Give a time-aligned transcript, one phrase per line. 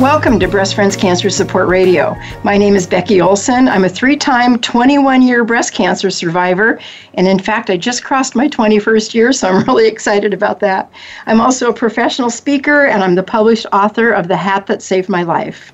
[0.00, 2.16] Welcome to Breast Friends Cancer Support Radio.
[2.42, 3.68] My name is Becky Olson.
[3.68, 6.80] I'm a three time, 21 year breast cancer survivor.
[7.12, 10.90] And in fact, I just crossed my 21st year, so I'm really excited about that.
[11.26, 15.10] I'm also a professional speaker, and I'm the published author of The Hat That Saved
[15.10, 15.70] My Life.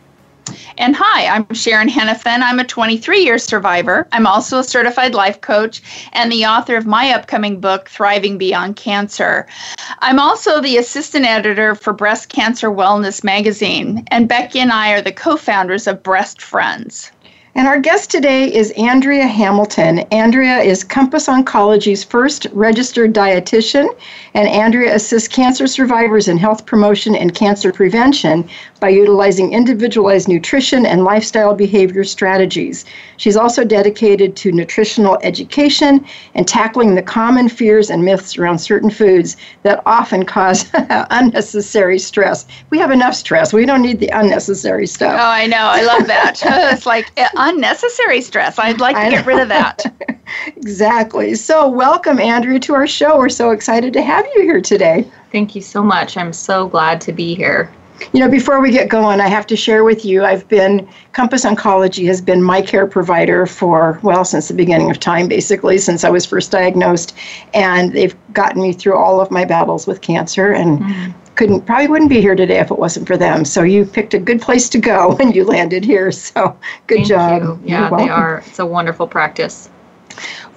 [0.78, 2.40] And hi, I'm Sharon Henifin.
[2.42, 4.06] I'm a 23 year survivor.
[4.12, 8.76] I'm also a certified life coach and the author of my upcoming book, Thriving Beyond
[8.76, 9.46] Cancer.
[10.00, 15.02] I'm also the assistant editor for Breast Cancer Wellness magazine, and Becky and I are
[15.02, 17.10] the co founders of Breast Friends.
[17.56, 20.00] And our guest today is Andrea Hamilton.
[20.12, 23.88] Andrea is Compass Oncology's first registered dietitian,
[24.34, 28.46] and Andrea assists cancer survivors in health promotion and cancer prevention
[28.78, 32.84] by utilizing individualized nutrition and lifestyle behavior strategies.
[33.16, 38.90] She's also dedicated to nutritional education and tackling the common fears and myths around certain
[38.90, 42.44] foods that often cause unnecessary stress.
[42.68, 43.54] We have enough stress.
[43.54, 45.18] We don't need the unnecessary stuff.
[45.18, 45.56] Oh, I know.
[45.56, 46.42] I love that.
[46.74, 48.58] it's like uh, unnecessary stress.
[48.58, 49.84] I'd like to get rid of that.
[50.56, 51.34] exactly.
[51.34, 53.18] So, welcome, Andrea, to our show.
[53.18, 55.08] We're so excited to have you here today.
[55.32, 56.16] Thank you so much.
[56.16, 57.70] I'm so glad to be here.
[58.12, 61.46] You know, before we get going, I have to share with you I've been, Compass
[61.46, 66.04] Oncology has been my care provider for, well, since the beginning of time, basically, since
[66.04, 67.16] I was first diagnosed.
[67.54, 71.12] And they've gotten me through all of my battles with cancer and mm-hmm.
[71.36, 73.44] Couldn't, probably wouldn't be here today if it wasn't for them.
[73.44, 76.10] So you picked a good place to go when you landed here.
[76.12, 77.42] So good Thank job.
[77.42, 77.60] You.
[77.64, 78.42] Yeah, they are.
[78.46, 79.70] It's a wonderful practice.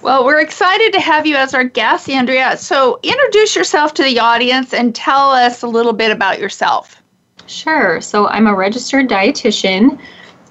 [0.02, 2.56] Well, we're excited to have you as our guest, Andrea.
[2.56, 7.00] So, introduce yourself to the audience and tell us a little bit about yourself.
[7.50, 8.00] Sure.
[8.00, 10.00] So I'm a registered dietitian,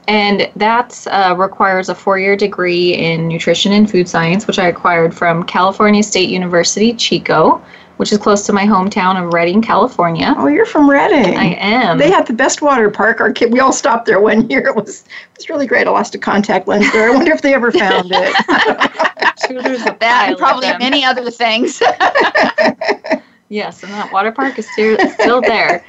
[0.08, 4.68] and that uh, requires a four year degree in nutrition and food science, which I
[4.68, 7.64] acquired from California State University, Chico,
[8.00, 10.34] which is close to my hometown of Redding, California.
[10.38, 11.36] Oh, you're from Redding.
[11.36, 11.98] I am.
[11.98, 13.20] They had the best water park.
[13.20, 14.66] Our kid, we all stopped there one year.
[14.68, 15.86] It was it was really great.
[15.86, 17.12] I lost a contact lens there.
[17.12, 18.34] I wonder if they ever found it.
[19.48, 21.82] sure, there's a that and probably many other things.
[23.50, 25.84] yes, and that water park is still, still there.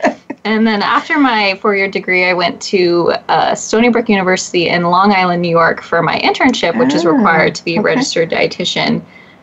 [0.44, 4.82] And then after my four year degree, I went to uh, Stony Brook University in
[4.82, 8.30] Long Island, New York for my internship, which is required to be a ah, registered
[8.30, 9.00] dietitian.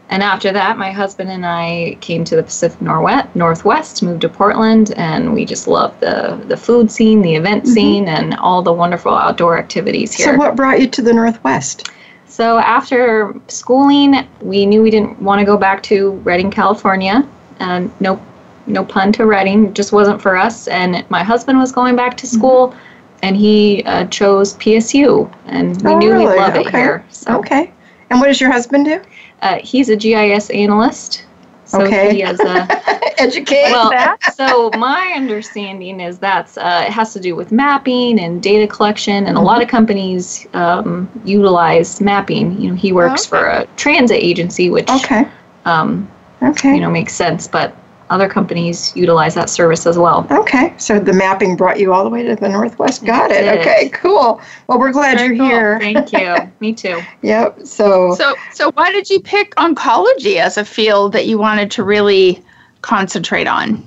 [0.10, 4.94] And after that, my husband and I came to the Pacific Northwest, moved to Portland,
[4.96, 7.74] and we just love the, the food scene, the event mm-hmm.
[7.74, 10.28] scene, and all the wonderful outdoor activities here.
[10.28, 11.90] So, what brought you to the Northwest?
[12.26, 17.28] So, after schooling, we knew we didn't want to go back to Redding, California.
[17.60, 18.22] And no
[18.68, 20.68] no pun to Redding, just wasn't for us.
[20.68, 22.38] And my husband was going back to mm-hmm.
[22.38, 22.80] school, mm-hmm.
[23.24, 26.28] and he uh, chose PSU, and we oh, knew really?
[26.28, 26.62] we'd love okay.
[26.62, 27.06] it here.
[27.10, 27.40] So.
[27.40, 27.74] Okay.
[28.10, 29.02] And what does your husband do?
[29.42, 31.26] Uh, he's a GIS analyst.
[31.66, 32.14] So okay.
[32.14, 34.18] he has a educate well, that.
[34.36, 39.26] so my understanding is that's uh, it has to do with mapping and data collection,
[39.26, 39.38] and mm-hmm.
[39.38, 42.60] a lot of companies um, utilize mapping.
[42.60, 43.44] You know, he works oh, okay.
[43.44, 45.28] for a transit agency, which okay.
[45.66, 46.10] Um,
[46.42, 46.74] okay.
[46.74, 47.76] you know makes sense, but
[48.10, 50.26] other companies utilize that service as well.
[50.32, 53.06] Okay, so the mapping brought you all the way to the Northwest.
[53.06, 53.46] Got it.
[53.46, 53.60] it.
[53.60, 54.42] Okay, cool.
[54.68, 55.48] Well, we're glad Very you're cool.
[55.48, 55.80] here.
[55.80, 56.52] Thank you.
[56.60, 57.02] Me too.
[57.22, 57.60] yep.
[57.66, 58.16] So.
[58.16, 62.44] So, so why did you pick oncology as a field that you wanted to really
[62.82, 63.86] concentrate on?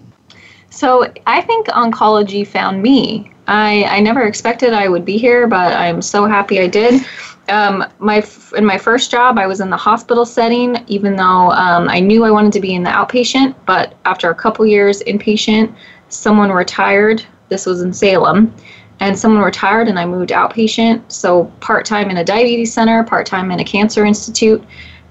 [0.70, 3.32] So I think oncology found me.
[3.48, 7.04] I, I never expected I would be here, but I'm so happy I did
[7.48, 8.24] um, my
[8.56, 12.24] in my first job, I was in the hospital setting, even though um, I knew
[12.24, 13.54] I wanted to be in the outpatient.
[13.66, 15.74] But after a couple years inpatient,
[16.08, 17.24] someone retired.
[17.48, 18.54] This was in Salem,
[19.00, 21.10] and someone retired, and I moved outpatient.
[21.10, 24.62] So part time in a diabetes center, part time in a cancer institute,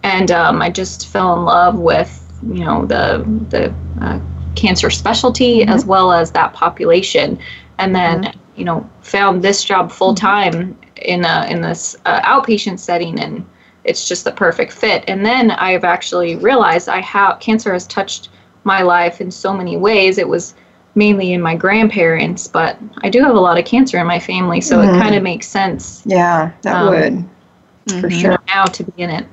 [0.03, 4.19] and um, I just fell in love with you know the the uh,
[4.55, 5.69] cancer specialty mm-hmm.
[5.69, 7.37] as well as that population,
[7.79, 8.39] and then mm-hmm.
[8.55, 13.45] you know found this job full time in a, in this uh, outpatient setting, and
[13.83, 15.03] it's just the perfect fit.
[15.07, 18.29] And then I've actually realized I have cancer has touched
[18.63, 20.17] my life in so many ways.
[20.17, 20.53] It was
[20.95, 24.61] mainly in my grandparents, but I do have a lot of cancer in my family,
[24.61, 24.95] so mm-hmm.
[24.95, 26.03] it kind of makes sense.
[26.05, 27.29] Yeah, that um, would
[28.01, 29.25] for sure now to be in it.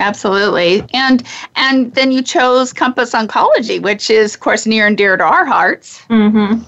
[0.00, 0.84] Absolutely.
[0.92, 1.24] And
[1.56, 5.44] and then you chose Compass Oncology, which is of course near and dear to our
[5.44, 6.02] hearts.
[6.10, 6.62] Mm-hmm.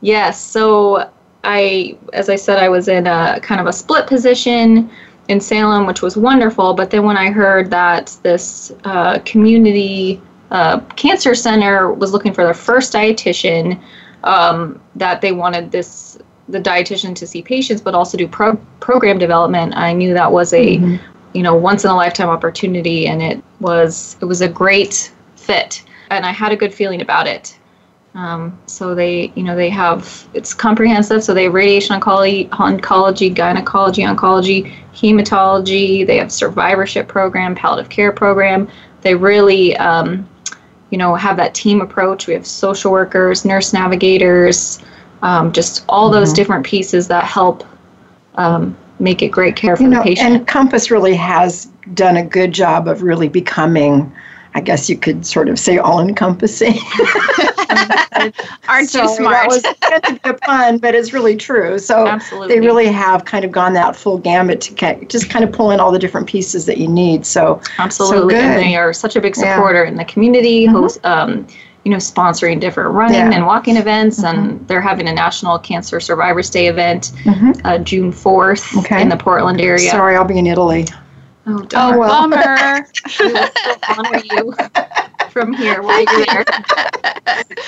[0.00, 0.40] Yes.
[0.40, 1.10] So
[1.44, 4.90] I as I said I was in a kind of a split position
[5.28, 10.20] in Salem, which was wonderful, but then when I heard that this uh, community
[10.50, 13.80] uh, cancer center was looking for their first dietitian,
[14.24, 16.18] um, that they wanted this
[16.48, 20.52] the dietitian to see patients but also do pro- program development i knew that was
[20.52, 20.96] a mm-hmm.
[21.34, 25.82] you know once in a lifetime opportunity and it was it was a great fit
[26.10, 27.58] and i had a good feeling about it
[28.14, 33.34] um, so they you know they have it's comprehensive so they have radiation oncology oncology
[33.34, 38.68] gynecology oncology hematology they have survivorship program palliative care program
[39.02, 40.28] they really um,
[40.90, 44.80] you know have that team approach we have social workers nurse navigators
[45.22, 46.36] um, just all those mm-hmm.
[46.36, 47.64] different pieces that help
[48.36, 50.34] um, make it great care for you know, the patient.
[50.34, 54.12] And Compass really has done a good job of really becoming,
[54.54, 56.74] I guess you could sort of say, all encompassing.
[58.68, 59.34] Aren't so you smart?
[59.34, 61.78] That was a pun, but it's really true.
[61.78, 62.54] So Absolutely.
[62.54, 65.72] they really have kind of gone that full gamut to get, just kind of pull
[65.72, 67.26] in all the different pieces that you need.
[67.26, 69.90] So absolutely, so and they are such a big supporter yeah.
[69.90, 70.66] in the community.
[70.66, 70.76] Mm-hmm.
[70.76, 71.46] Host, um,
[71.84, 73.32] you know, sponsoring different running yeah.
[73.32, 74.38] and walking events, mm-hmm.
[74.38, 77.52] and they're having a National Cancer Survivors Day event mm-hmm.
[77.66, 79.02] uh, June 4th okay.
[79.02, 79.90] in the Portland area.
[79.90, 80.86] Sorry, I'll be in Italy.
[81.46, 81.94] Oh, darn.
[81.94, 82.08] oh well.
[82.08, 82.86] bummer.
[83.20, 83.48] we will
[83.88, 84.54] honor you
[85.34, 86.44] from here while you're there.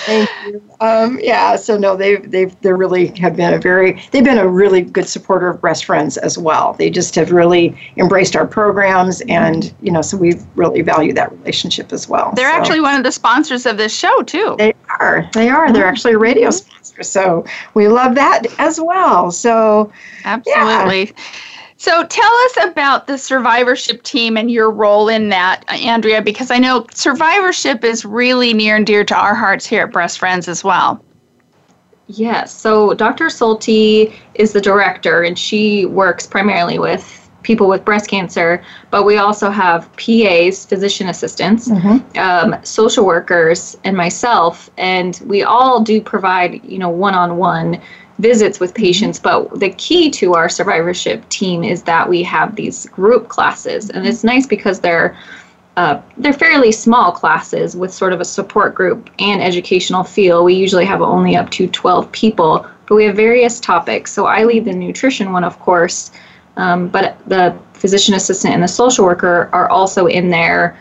[0.06, 0.62] Thank you.
[0.80, 4.48] Um, yeah, so no, they've they've they really have been a very they've been a
[4.48, 6.74] really good supporter of Breast Friends as well.
[6.74, 11.32] They just have really embraced our programs, and you know, so we really value that
[11.32, 12.32] relationship as well.
[12.36, 12.56] They're so.
[12.56, 14.54] actually one of the sponsors of this show too.
[14.58, 15.28] They are.
[15.34, 15.72] They are.
[15.72, 15.90] They're mm-hmm.
[15.90, 17.44] actually a radio sponsor, so
[17.74, 19.30] we love that as well.
[19.32, 19.92] So
[20.24, 21.06] absolutely.
[21.06, 21.22] Yeah.
[21.78, 26.58] So tell us about the survivorship team and your role in that, Andrea, because I
[26.58, 30.64] know survivorship is really near and dear to our hearts here at Breast Friends as
[30.64, 31.02] well.
[32.08, 32.54] Yes.
[32.54, 33.26] So Dr.
[33.26, 39.18] Solti is the director, and she works primarily with people with breast cancer, but we
[39.18, 42.18] also have PAs, physician assistants, mm-hmm.
[42.18, 47.80] um, social workers, and myself, and we all do provide, you know, one-on-one
[48.18, 49.18] visits with patients.
[49.18, 54.06] But the key to our survivorship team is that we have these group classes, and
[54.06, 55.16] it's nice because they're
[55.76, 60.42] uh, they're fairly small classes with sort of a support group and educational feel.
[60.42, 64.10] We usually have only up to 12 people, but we have various topics.
[64.10, 66.12] So I lead the nutrition one, of course,
[66.56, 70.78] um, but the physician assistant and the social worker are also in there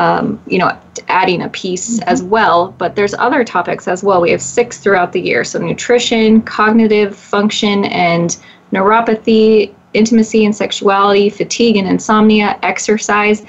[0.00, 0.76] um, you know,
[1.08, 2.08] adding a piece mm-hmm.
[2.08, 2.74] as well.
[2.78, 4.22] But there's other topics as well.
[4.22, 5.44] We have six throughout the year.
[5.44, 8.36] So nutrition, cognitive function, and
[8.72, 13.44] neuropathy, intimacy and sexuality, fatigue and insomnia, exercise,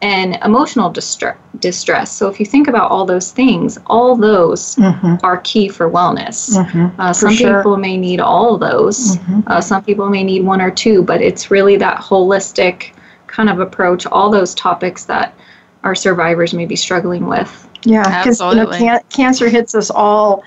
[0.00, 2.12] and emotional distre- distress.
[2.12, 5.16] So if you think about all those things, all those mm-hmm.
[5.24, 6.56] are key for wellness.
[6.56, 7.00] Mm-hmm.
[7.00, 7.58] Uh, some sure.
[7.58, 9.16] people may need all those.
[9.16, 9.40] Mm-hmm.
[9.48, 12.92] Uh, some people may need one or two, but it's really that holistic
[13.26, 14.06] kind of approach.
[14.06, 15.34] All those topics that
[15.86, 17.68] our survivors may be struggling with.
[17.84, 20.42] Yeah, because you know, can- cancer hits us all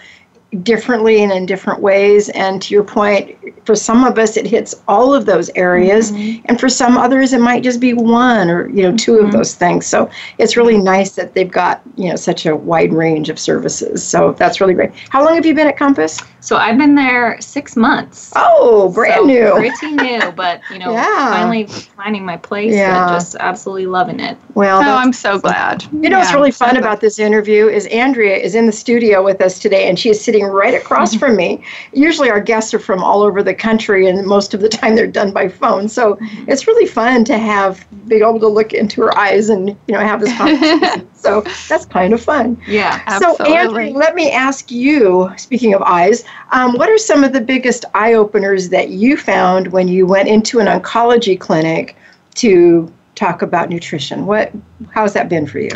[0.63, 2.29] differently and in different ways.
[2.29, 6.43] And to your point, for some of us, it hits all of those areas, mm-hmm.
[6.45, 9.25] and for some others, it might just be one or you know 2 mm-hmm.
[9.25, 9.85] of those things.
[9.85, 14.03] So it's really nice that they've got you know such a wide range of services.
[14.03, 14.91] So that's really great.
[15.09, 16.19] How long have you been at Compass?
[16.41, 18.31] So I've been there six months.
[18.35, 19.51] Oh, brand so new.
[19.51, 21.31] Pretty new, but you know, yeah.
[21.31, 23.03] finally finding my place yeah.
[23.03, 24.37] and just absolutely loving it.
[24.55, 25.83] Well, oh, I'm so glad.
[25.91, 29.23] You know yeah, what's really fun about this interview is Andrea is in the studio
[29.23, 31.63] with us today, and she is sitting right across from me.
[31.93, 35.07] Usually, our guests are from all over the country, and most of the time they're
[35.07, 35.87] done by phone.
[35.87, 36.17] So
[36.47, 39.99] it's really fun to have be able to look into her eyes and you know
[39.99, 41.07] have this conversation.
[41.13, 42.61] so that's kind of fun.
[42.67, 43.45] Yeah, absolutely.
[43.45, 45.29] So, Andrea, let me ask you.
[45.37, 49.67] Speaking of eyes um, what are some of the biggest eye openers that you found
[49.67, 51.95] when you went into an oncology clinic
[52.35, 54.25] to talk about nutrition?
[54.25, 54.51] What,
[54.91, 55.71] how's that been for you?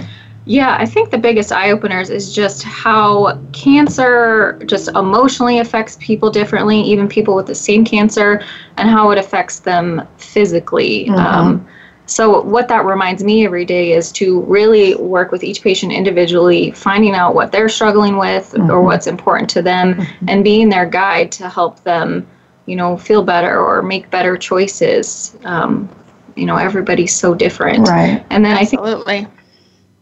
[0.45, 6.29] Yeah, I think the biggest eye openers is just how cancer just emotionally affects people
[6.29, 8.43] differently, even people with the same cancer,
[8.77, 11.05] and how it affects them physically.
[11.05, 11.15] Mm-hmm.
[11.15, 11.67] Um,
[12.05, 16.71] so, what that reminds me every day is to really work with each patient individually,
[16.71, 18.69] finding out what they're struggling with mm-hmm.
[18.69, 20.25] or what's important to them, mm-hmm.
[20.27, 22.27] and being their guide to help them
[22.65, 25.37] you know, feel better or make better choices.
[25.43, 25.89] Um,
[26.35, 27.87] you know, everybody's so different.
[27.87, 28.25] Right.
[28.29, 29.27] And then I think Absolutely.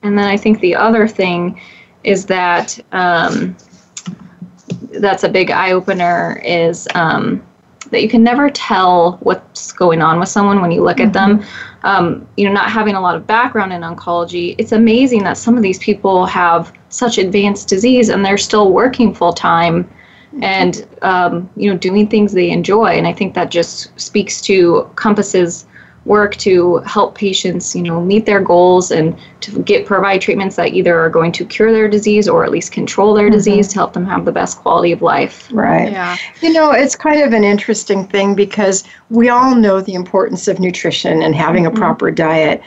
[0.04, 1.60] And then I think the other thing
[2.04, 3.56] is that um,
[4.94, 7.46] that's a big eye opener is um,
[7.92, 11.44] that you can never tell what's going on with someone when you look at them.
[11.84, 15.58] Um, you know, not having a lot of background in oncology, it's amazing that some
[15.58, 19.90] of these people have such advanced disease and they're still working full time
[20.42, 22.88] and um, you know doing things they enjoy.
[22.88, 25.66] And I think that just speaks to Compass's
[26.06, 30.74] work to help patients you know meet their goals and to get provide treatments that
[30.74, 33.34] either are going to cure their disease or at least control their mm-hmm.
[33.34, 35.92] disease to help them have the best quality of life Right.
[35.92, 36.18] Yeah.
[36.42, 40.60] You know, it's kind of an interesting thing because we all know the importance of
[40.60, 41.80] nutrition and having a mm-hmm.
[41.80, 42.62] proper diet.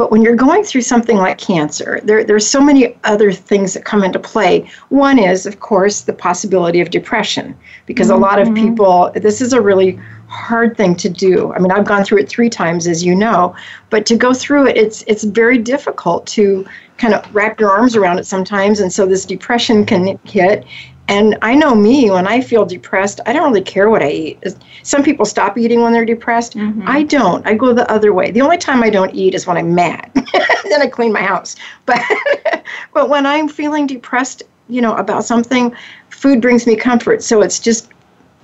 [0.00, 3.84] But when you're going through something like cancer, there, there's so many other things that
[3.84, 4.66] come into play.
[4.88, 7.54] One is, of course, the possibility of depression,
[7.84, 8.68] because a lot of mm-hmm.
[8.68, 11.52] people, this is a really hard thing to do.
[11.52, 13.54] I mean, I've gone through it three times, as you know,
[13.90, 16.64] but to go through it, it's it's very difficult to
[16.96, 20.64] kind of wrap your arms around it sometimes, and so this depression can hit.
[21.10, 24.56] And I know me, when I feel depressed, I don't really care what I eat.
[24.84, 26.54] Some people stop eating when they're depressed.
[26.56, 26.84] Mm-hmm.
[26.86, 27.44] I don't.
[27.44, 28.30] I go the other way.
[28.30, 30.08] The only time I don't eat is when I'm mad.
[30.14, 31.56] then I clean my house.
[31.84, 32.00] But
[32.94, 35.74] but when I'm feeling depressed, you know, about something,
[36.10, 37.24] food brings me comfort.
[37.24, 37.90] So it's just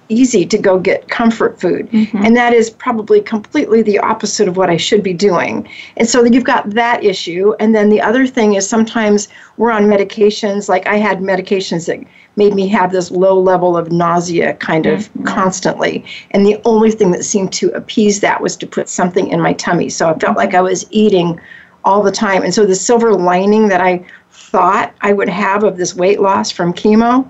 [0.09, 1.89] easy to go get comfort food.
[1.91, 2.25] Mm-hmm.
[2.25, 5.69] And that is probably completely the opposite of what I should be doing.
[5.97, 7.55] And so you've got that issue.
[7.61, 12.05] And then the other thing is sometimes we're on medications, like I had medications that
[12.37, 16.05] made me have this low level of nausea kind of constantly.
[16.33, 19.55] And the only thing that seemed to appease that was to put something in my
[19.55, 19.89] tummy.
[19.89, 21.41] So I felt like I was eating
[21.85, 22.43] all the time.
[22.43, 26.51] And so the silver lining that I thought I would have of this weight loss
[26.51, 27.27] from chemo,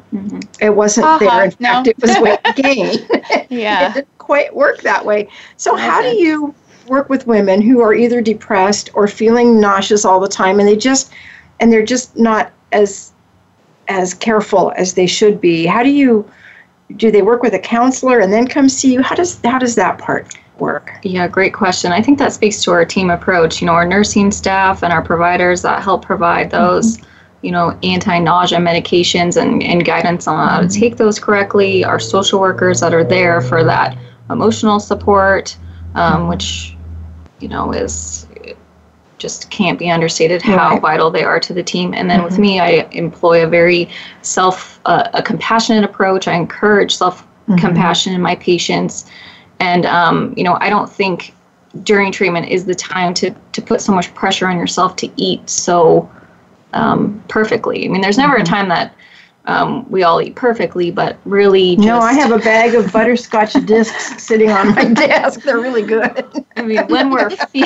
[0.60, 1.44] it wasn't Uh-huh, there.
[1.44, 1.68] In no.
[1.68, 2.98] fact, it was weight gain.
[3.48, 3.90] Yeah.
[3.90, 5.28] it didn't quite work that way.
[5.56, 6.54] So, how do you
[6.88, 10.76] work with women who are either depressed or feeling nauseous all the time, and they
[10.76, 11.12] just
[11.60, 13.12] and they're just not as
[13.88, 15.66] as careful as they should be?
[15.66, 16.28] How do you
[16.96, 17.10] do?
[17.10, 19.02] They work with a counselor and then come see you.
[19.02, 20.92] How does how does that part work?
[21.02, 21.92] Yeah, great question.
[21.92, 23.60] I think that speaks to our team approach.
[23.60, 26.62] You know, our nursing staff and our providers that help provide mm-hmm.
[26.62, 26.98] those,
[27.42, 30.80] you know, anti nausea medications and, and guidance on how to mm-hmm.
[30.80, 31.84] take those correctly.
[31.84, 33.96] Our social workers that are there for that
[34.30, 35.56] emotional support,
[35.94, 36.28] um, mm-hmm.
[36.28, 36.76] which,
[37.40, 38.25] you know, is
[39.18, 40.80] just can't be understated how Right.
[40.82, 41.94] vital they are to the team.
[41.94, 43.88] And then with me, I employ a very
[44.22, 46.28] self, uh, a compassionate approach.
[46.28, 47.26] I encourage self
[47.58, 49.06] compassion in my patients.
[49.60, 51.32] And, um, you know, I don't think
[51.84, 55.48] during treatment is the time to, to put so much pressure on yourself to eat
[55.48, 56.10] so
[56.72, 57.84] um, perfectly.
[57.84, 58.94] I mean, there's never a time that
[59.46, 63.52] um, we all eat perfectly, but really just, No, I have a bag of butterscotch
[63.66, 65.42] discs sitting on my desk.
[65.42, 66.26] They're really good.
[66.56, 67.64] I mean, when we're fe-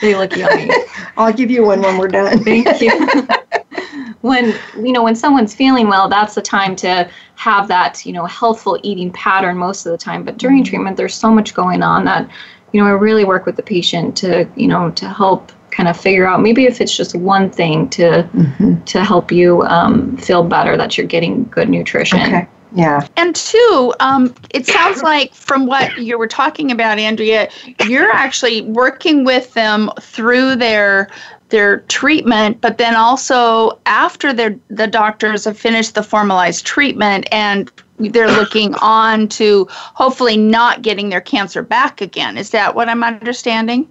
[0.00, 0.70] they look yummy.
[1.16, 2.42] I'll give you one when we're done.
[2.42, 3.26] Thank you.
[4.22, 8.26] when you know when someone's feeling well, that's the time to have that you know
[8.26, 10.24] healthful eating pattern most of the time.
[10.24, 12.28] But during treatment, there's so much going on that
[12.72, 15.96] you know I really work with the patient to you know to help kind of
[15.96, 20.76] figure out maybe if it's just one thing to to help you um, feel better
[20.76, 22.20] that you're getting good nutrition.
[22.20, 22.48] Okay.
[22.72, 23.06] Yeah.
[23.16, 27.50] And two, um, it sounds like from what you were talking about, Andrea,
[27.86, 31.08] you're actually working with them through their
[31.50, 37.70] their treatment, but then also after their the doctors have finished the formalized treatment and
[37.98, 42.38] they're looking on to hopefully not getting their cancer back again.
[42.38, 43.88] Is that what I'm understanding?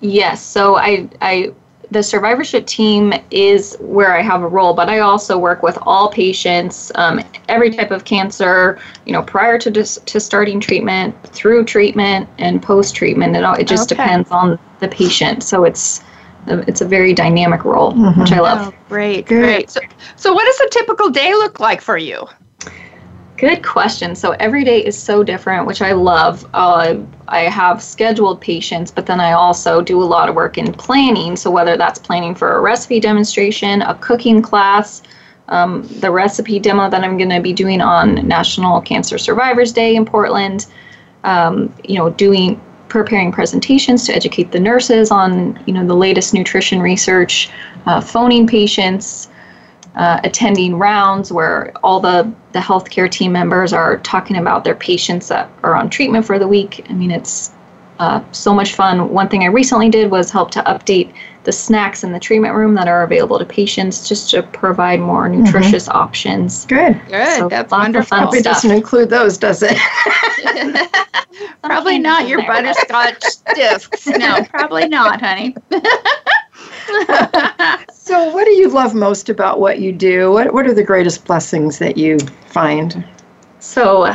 [0.00, 0.44] Yes.
[0.44, 1.52] So I, I,
[1.90, 6.10] the survivorship team is where I have a role, but I also work with all
[6.10, 8.78] patients, um, every type of cancer.
[9.04, 13.36] You know, prior to dis- to starting treatment, through treatment, and post treatment.
[13.36, 14.02] It all it just Okay.
[14.02, 15.42] depends on the patient.
[15.42, 16.02] So it's
[16.48, 18.68] it's a very dynamic role, which I love.
[18.72, 19.40] Oh, great, Good.
[19.40, 19.70] great.
[19.70, 19.80] So,
[20.14, 22.26] so what does a typical day look like for you?
[23.38, 24.14] Good question.
[24.14, 26.48] So every day is so different, which I love.
[26.54, 26.96] Uh,
[27.28, 31.36] I have scheduled patients, but then I also do a lot of work in planning.
[31.36, 35.02] So whether that's planning for a recipe demonstration, a cooking class,
[35.48, 39.96] um, the recipe demo that I'm going to be doing on National Cancer Survivors Day
[39.96, 40.66] in Portland,
[41.24, 46.32] um, you know, doing preparing presentations to educate the nurses on you know the latest
[46.32, 47.50] nutrition research,
[47.84, 49.28] uh, phoning patients
[49.96, 55.28] uh, attending rounds where all the, the healthcare team members are talking about their patients
[55.28, 56.84] that are on treatment for the week.
[56.90, 57.50] I mean, it's
[57.98, 59.08] uh, so much fun.
[59.08, 62.74] One thing I recently did was help to update the snacks in the treatment room
[62.74, 65.44] that are available to patients just to provide more Mm-hmm.
[65.44, 66.66] nutritious options.
[66.66, 67.00] Good.
[67.08, 67.38] Good.
[67.38, 68.18] So That's lots of wonderful.
[68.18, 68.54] fun It stuff.
[68.56, 69.78] doesn't include those, does it?
[71.62, 72.48] Probably not your there.
[72.48, 73.22] butterscotch
[73.54, 74.06] discs.
[74.18, 75.54] No, probably not, honey.
[77.92, 80.32] so, what do you love most about what you do?
[80.32, 83.04] What What are the greatest blessings that you find?
[83.58, 84.12] So,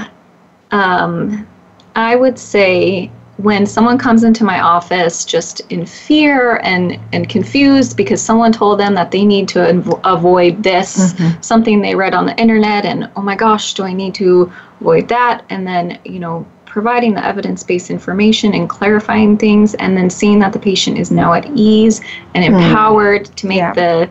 [0.72, 1.48] um,
[1.96, 7.98] I would say when someone comes into my office just in fear and, and confused
[7.98, 12.26] because someone told them that they need to avo- avoid this, something they read on
[12.26, 15.44] the internet, and oh my gosh, do I need to avoid that?
[15.50, 20.40] And then, you know, providing the evidence based information and clarifying things, and then seeing
[20.40, 22.00] that the patient is now at ease
[22.34, 23.74] and empowered to make Yeah.
[23.74, 24.10] the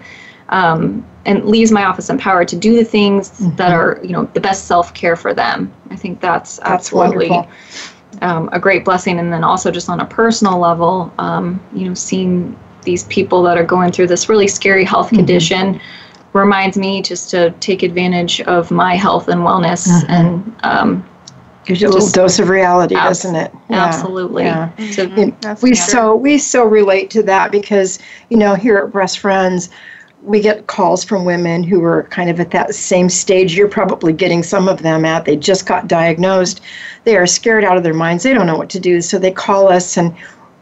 [0.51, 4.41] um, and leaves my office empowered to do the things that are you know the
[4.41, 5.73] best self care for them.
[5.91, 7.31] I think that's, That's absolutely
[8.21, 9.19] um, a great blessing.
[9.19, 13.57] And then also just on a personal level, um, you know, seeing these people that
[13.57, 15.17] are going through this really scary health Mm-hmm.
[15.17, 15.81] condition
[16.33, 20.13] reminds me just to take advantage of my health and wellness Mm-hmm.
[20.13, 21.05] and um,
[21.71, 23.53] Gives you a little dose of reality, Abs- doesn't it?
[23.69, 24.73] Yeah, absolutely yeah.
[24.77, 25.39] Mm-hmm.
[25.41, 27.99] That's we so we so relate to that because
[28.29, 29.71] you know here at Breast Friends,
[30.23, 34.13] we get calls from women who are kind of at that same stage you're probably
[34.13, 35.25] getting some of them at.
[35.25, 36.61] They just got diagnosed.
[37.05, 38.25] They are scared out of their minds.
[38.25, 40.15] They don't know what to do, so they call us and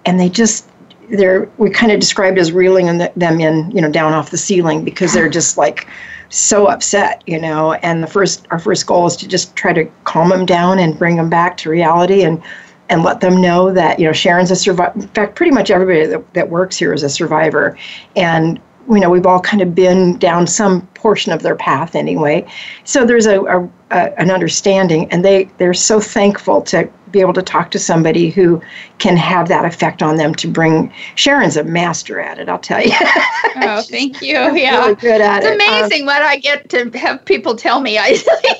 [0.04, 0.68] and they just
[1.10, 4.84] they're we kind of described as reeling them in you know down off the ceiling
[4.84, 5.88] because they're just like
[6.30, 9.84] so upset you know and the first our first goal is to just try to
[10.04, 12.42] calm them down and bring them back to reality and
[12.88, 14.92] and let them know that you know Sharon's a survivor.
[14.94, 17.76] In fact, pretty much everybody that, that works here is a survivor,
[18.16, 22.46] and you know we've all kind of been down some portion of their path anyway.
[22.84, 27.32] So there's a, a, a an understanding, and they they're so thankful to be able
[27.34, 28.60] to talk to somebody who
[28.98, 30.92] can have that effect on them to bring.
[31.14, 32.92] Sharon's a master at it, I'll tell you.
[33.60, 34.34] Oh, thank you.
[34.54, 34.78] Yeah.
[34.78, 35.60] really good at It's it.
[35.60, 38.10] Um, amazing what I get to have people tell me I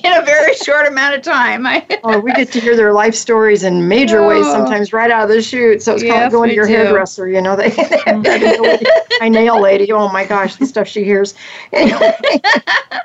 [0.05, 1.67] in a very short amount of time.
[1.67, 4.52] I, oh, we get to hear their life stories in major ways Oh.
[4.52, 5.83] sometimes right out of the chute.
[5.83, 6.73] So it's kind of going to your do.
[6.73, 7.55] hairdresser, you know.
[7.55, 8.81] They, they
[9.21, 9.91] my nail lady.
[9.93, 11.34] Oh my gosh, the stuff she hears.
[11.73, 12.15] Anyway,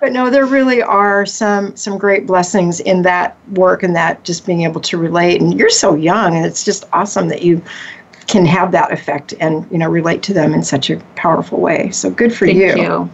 [0.01, 4.45] but no, there really are some some great blessings in that work and that just
[4.45, 5.32] being able to relate.
[5.41, 7.61] And you're so young, and it's just awesome that you
[8.27, 11.91] can have that effect and you know relate to them in such a powerful way.
[11.91, 12.69] So good for you.
[12.69, 13.09] thank you.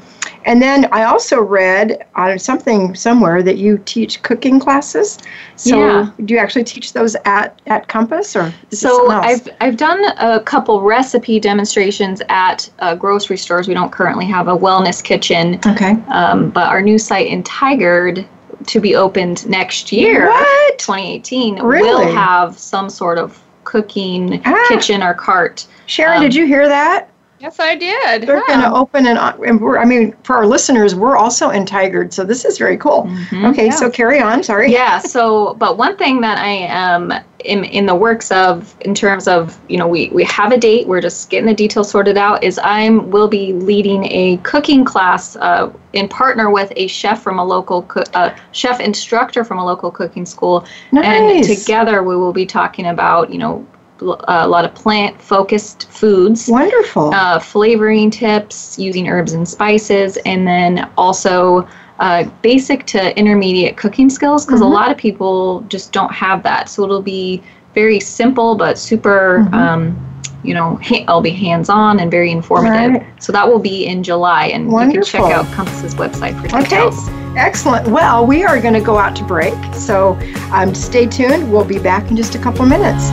[0.45, 5.17] and then I also read on something somewhere that you teach cooking classes.
[5.55, 6.11] So Yeah.
[6.25, 9.09] do you actually teach those at, at Compass or So?
[9.09, 13.67] I've I've done a couple recipe demonstrations at uh, grocery stores.
[13.67, 15.93] We don't currently have a wellness kitchen, okay.
[16.09, 18.25] um, but our new site in Tigard
[18.67, 20.79] to be opened next year, What?
[20.79, 21.89] 2018, Really?
[22.05, 24.65] will have some sort of cooking Ah.
[24.67, 25.65] kitchen or cart.
[25.85, 27.08] Sharon, Um, did you hear that?
[27.39, 28.23] Yes, I did.
[28.23, 29.17] They're going to open an.
[29.17, 32.77] And we're, I mean, for our listeners, we're also in Tigard, so this is very
[32.77, 33.03] cool.
[33.03, 33.49] Mhm.
[33.51, 33.71] Okay, Yeah.
[33.75, 34.43] so carry on.
[34.43, 34.71] Sorry.
[34.71, 37.11] yeah so but one thing that i am
[37.45, 40.87] in, in the works of in terms of you know we, we have a date
[40.87, 45.35] we're just getting the details sorted out is i'm will be leading a cooking class
[45.37, 49.65] uh, in partner with a chef from a local co- uh, chef instructor from a
[49.65, 53.67] local cooking school and together we will be talking about you know l-
[54.01, 57.13] a lot of plant focused foods Wonderful.
[57.13, 61.67] uh, flavoring tips using herbs and spices, and then also
[61.99, 64.65] uh, basic to intermediate cooking skills because Mhm.
[64.65, 66.69] a lot of people just don't have that.
[66.69, 67.41] So it'll be
[67.75, 69.45] very simple but super.
[69.51, 69.53] Mhm.
[69.53, 69.97] Um,
[70.41, 72.93] you know, ha- I'll be hands-on and very informative.
[73.01, 73.05] Right.
[73.19, 76.97] So that will be in July, and you can check out Compass's website for details.
[77.09, 77.13] Okay.
[77.35, 77.85] Excellent.
[77.89, 80.17] Well, we are going to go out to break, so
[80.53, 81.51] um, stay tuned.
[81.51, 83.11] We'll be back in just a couple minutes.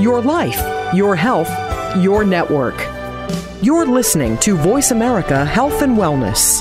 [0.00, 1.50] Your life, your health,
[1.96, 2.86] your network.
[3.62, 6.60] You're listening to Voice America Health and Wellness.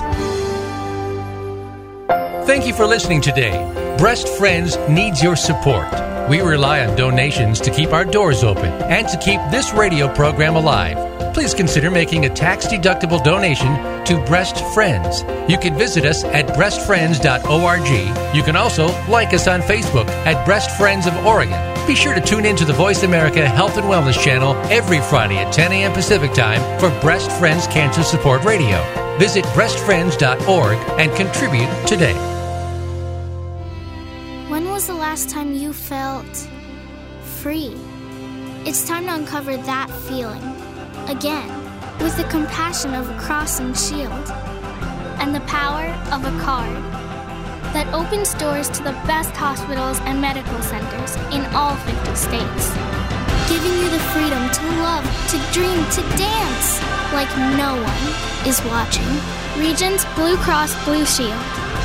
[2.48, 3.96] Thank you for listening today.
[4.00, 5.88] Breast Friends needs your support.
[6.28, 10.56] We rely on donations to keep our doors open and to keep this radio program
[10.56, 10.98] alive.
[11.36, 13.72] Please consider making a tax deductible donation
[14.06, 15.22] to Breast Friends.
[15.48, 18.36] You can visit us at breastfriends.org.
[18.36, 21.77] You can also like us on Facebook at Breast Friends of Oregon.
[21.88, 25.38] Be sure to tune in to the Voice America Health and Wellness channel every Friday
[25.38, 25.94] at 10 a.m.
[25.94, 28.78] Pacific Time for Breast Friends Cancer Support Radio.
[29.18, 32.14] Visit breastfriends.org and contribute today.
[34.50, 36.50] When was the last time you felt
[37.24, 37.74] free?
[38.66, 40.44] It's time to uncover that feeling
[41.08, 41.48] again
[42.00, 44.30] with the compassion of a cross and shield
[45.22, 46.97] and the power of a card.
[47.74, 52.74] That opens doors to the best hospitals and medical centers in all 50 states.
[53.50, 56.82] Giving you the freedom to love, to dream, to dance
[57.14, 59.08] like no one is watching.
[59.58, 61.32] Regence Blue Cross Blue Shield.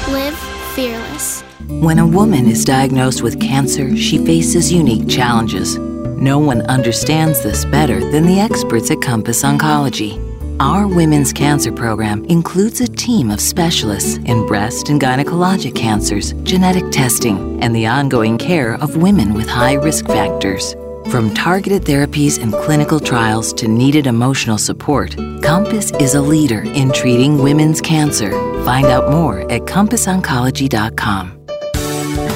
[0.09, 0.37] Live
[0.75, 1.43] fearless.
[1.69, 5.79] When a woman is diagnosed with cancer, she faces unique challenges.
[5.79, 10.32] No one understands this better than the experts at Compass Oncology.
[10.61, 16.91] Our Women's Cancer Program includes a team of specialists in breast and gynecologic cancers, genetic
[16.91, 20.75] testing, and the ongoing care of women with high risk factors.
[21.11, 26.93] From targeted therapies and clinical trials to needed emotional support, Compass is a leader in
[26.93, 28.31] treating women's cancer.
[28.65, 31.39] Find out more at CompassOncology.com.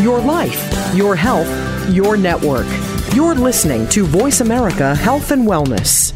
[0.03, 1.49] Your life, your health,
[1.91, 2.67] your network.
[3.15, 6.16] You're listening to Voice America Health and Wellness.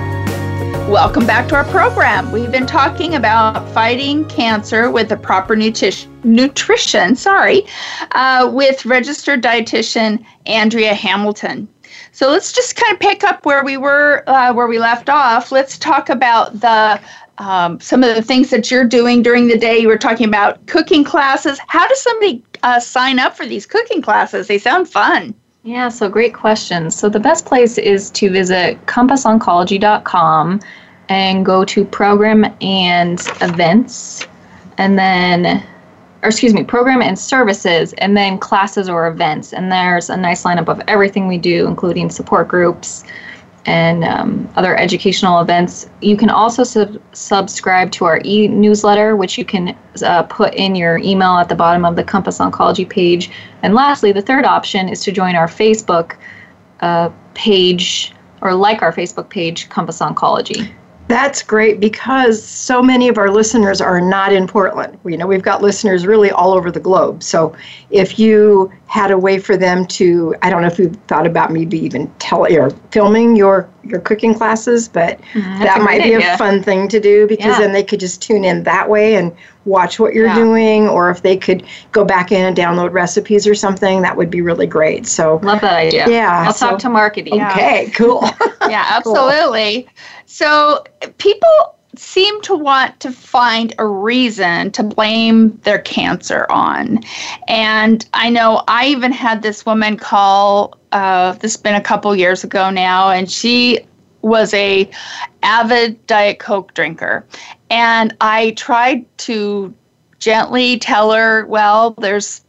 [0.91, 2.33] Welcome back to our program.
[2.33, 6.11] We've been talking about fighting cancer with the proper nutrition.
[6.25, 7.65] Nutrition, sorry,
[8.11, 11.69] uh, with registered dietitian Andrea Hamilton.
[12.11, 15.49] So let's just kind of pick up where we were, uh, where we left off.
[15.49, 16.99] Let's talk about the
[17.37, 19.77] um, some of the things that you're doing during the day.
[19.77, 21.57] You were talking about cooking classes.
[21.67, 24.47] How does somebody uh, sign up for these cooking classes?
[24.47, 25.35] They sound fun.
[25.63, 26.89] Yeah, so great question.
[26.89, 30.59] So the best place is to visit compassoncology.com
[31.11, 34.25] and go to program and events
[34.77, 35.61] and then
[36.23, 39.53] or excuse me, program and services, and then classes or events.
[39.53, 43.03] And there's a nice lineup of everything we do, including support groups
[43.65, 45.89] and um, other educational events.
[46.01, 50.75] You can also sub- subscribe to our e newsletter, which you can uh, put in
[50.75, 53.31] your email at the bottom of the Compass Oncology page.
[53.63, 56.17] And lastly, the third option is to join our Facebook
[56.81, 60.71] uh, page or like our Facebook page, Compass Oncology.
[61.11, 64.97] That's great because so many of our listeners are not in Portland.
[65.03, 67.21] You know, we've got listeners really all over the globe.
[67.21, 67.53] So
[67.89, 71.51] if you had a way for them to, I don't know if you thought about
[71.51, 75.63] maybe even tell or filming your your cooking classes, but mm-hmm.
[75.63, 76.33] that might be idea.
[76.33, 77.59] a fun thing to do because yeah.
[77.59, 80.35] then they could just tune in that way and watch what you're yeah.
[80.35, 84.29] doing, or if they could go back in and download recipes or something, that would
[84.29, 85.07] be really great.
[85.07, 86.07] So love that idea.
[86.07, 87.41] Yeah, I'll so, talk to marketing.
[87.41, 88.21] Okay, cool.
[88.69, 89.83] yeah, absolutely.
[89.83, 89.93] Cool.
[90.31, 90.85] So
[91.17, 97.01] people seem to want to find a reason to blame their cancer on.
[97.49, 102.15] And I know I even had this woman call, uh, this has been a couple
[102.15, 103.81] years ago now, and she
[104.21, 104.89] was a
[105.43, 107.25] avid diet coke drinker
[107.71, 109.73] and i tried to
[110.19, 112.41] gently tell her well there's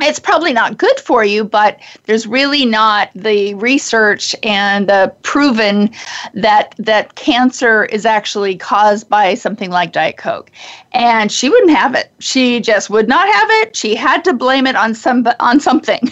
[0.00, 5.90] it's probably not good for you, but there's really not the research and the proven
[6.34, 10.50] that that cancer is actually caused by something like Diet Coke.
[10.92, 12.12] And she wouldn't have it.
[12.18, 13.76] She just would not have it.
[13.76, 16.10] She had to blame it on some on something.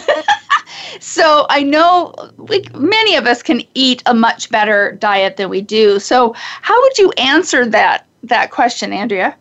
[1.01, 5.61] so I know we, many of us can eat a much better diet than we
[5.61, 5.99] do.
[5.99, 9.37] So how would you answer that that question, Andrea?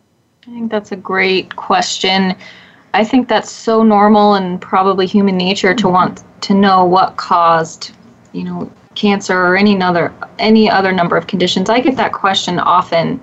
[0.48, 2.34] I think that's a great question.
[2.94, 7.92] I think that's so normal and probably human nature to want to know what caused,
[8.32, 11.70] you know, cancer or any other any other number of conditions.
[11.70, 13.22] I get that question often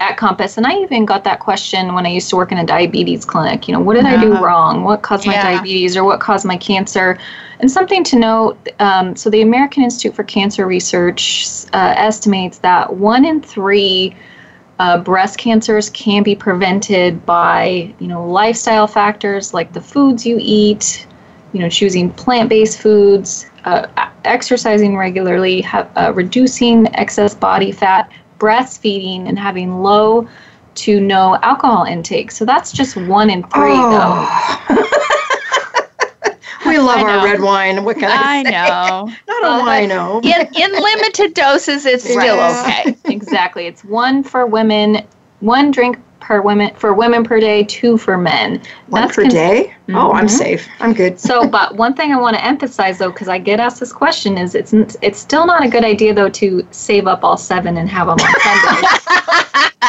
[0.00, 2.64] at Compass, and I even got that question when I used to work in a
[2.64, 3.68] diabetes clinic.
[3.68, 4.82] You know, what did I do wrong?
[4.82, 5.56] What caused my yeah.
[5.56, 7.18] diabetes, or what caused my cancer?
[7.58, 8.68] And something to note.
[8.78, 14.16] Um, so the American Institute for Cancer Research uh, estimates that one in three
[14.80, 20.38] uh, breast cancers can be prevented by, you know, lifestyle factors like the foods you
[20.40, 21.06] eat,
[21.52, 23.86] you know, choosing plant-based foods, uh,
[24.24, 30.26] exercising regularly, uh, reducing excess body fat, breastfeeding, and having low
[30.76, 32.30] to no alcohol intake.
[32.30, 34.66] So that's just one in three, oh.
[34.66, 34.96] though.
[36.80, 37.84] we love our red wine.
[37.84, 39.12] What can I, I know.
[39.28, 40.24] Not well, a wino.
[40.24, 42.96] In, in limited doses, it's still okay.
[43.04, 43.66] exactly.
[43.66, 45.06] It's one for women,
[45.40, 48.62] one drink per women for women per day, two for men.
[48.88, 49.74] One That's per cons- day?
[49.88, 49.96] Mm-hmm.
[49.96, 50.36] Oh, I'm mm-hmm.
[50.36, 50.68] safe.
[50.80, 51.18] I'm good.
[51.18, 54.38] so, but one thing I want to emphasize though, because I get asked this question,
[54.38, 57.88] is it's it's still not a good idea though to save up all seven and
[57.88, 58.88] have them on Sunday.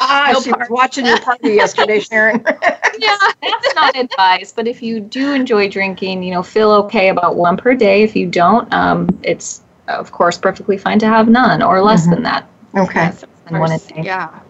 [0.00, 0.60] ah, no she part.
[0.60, 2.42] was watching your party yesterday, Sharon.
[2.98, 3.16] yeah.
[3.42, 4.52] that's not advice.
[4.52, 8.02] But if you do enjoy drinking, you know, feel okay about one per day.
[8.02, 12.10] If you don't, um, it's of course perfectly fine to have none or less Mm-hmm.
[12.14, 12.48] than that.
[12.76, 13.12] Okay.
[13.46, 14.02] And one a day.
[14.02, 14.40] Yeah.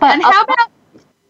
[0.00, 0.70] But And how about?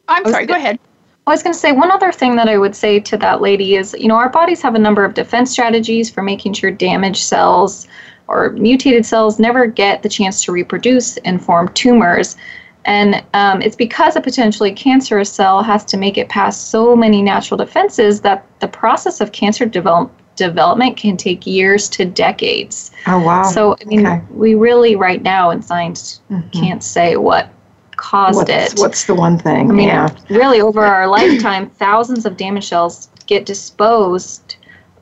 [0.09, 0.47] I'm sorry.
[0.47, 0.79] Go gonna- ahead.
[1.27, 3.77] I was going to say one other thing that I would say to that lady
[3.77, 7.23] is, you know, our bodies have a number of defense strategies for making sure damaged
[7.25, 7.89] cells
[8.29, 12.37] or mutated cells never get the chance to reproduce and form tumors.
[12.85, 17.23] And um, it's because a potentially cancerous cell has to make it past so many
[17.23, 22.91] natural defenses that the process of cancer develop, development can take years to decades.
[23.07, 23.45] Oh wow.
[23.45, 24.21] So, I mean, Okay.
[24.31, 26.21] we really, right now in science,
[26.53, 27.49] can't say what
[27.97, 28.79] caused what's, it.
[28.79, 29.71] what's the one thing?
[29.71, 30.09] I mean, yeah.
[30.31, 34.57] really, over our lifetime, thousands of damaged cells get disposed